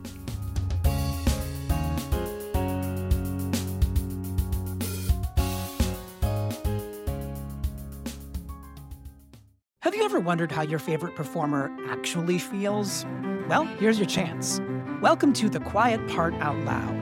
Have 9.81 9.95
you 9.95 10.03
ever 10.03 10.19
wondered 10.19 10.51
how 10.51 10.63
your 10.63 10.79
favorite 10.79 11.15
performer 11.15 11.71
actually 11.91 12.39
feels? 12.39 13.05
Well, 13.47 13.65
here's 13.79 13.99
your 13.99 14.09
chance. 14.09 14.59
Welcome 15.03 15.35
to 15.35 15.51
The 15.51 15.61
Quiet 15.61 16.09
Part 16.09 16.33
Out 16.37 16.57
Loud 16.61 17.02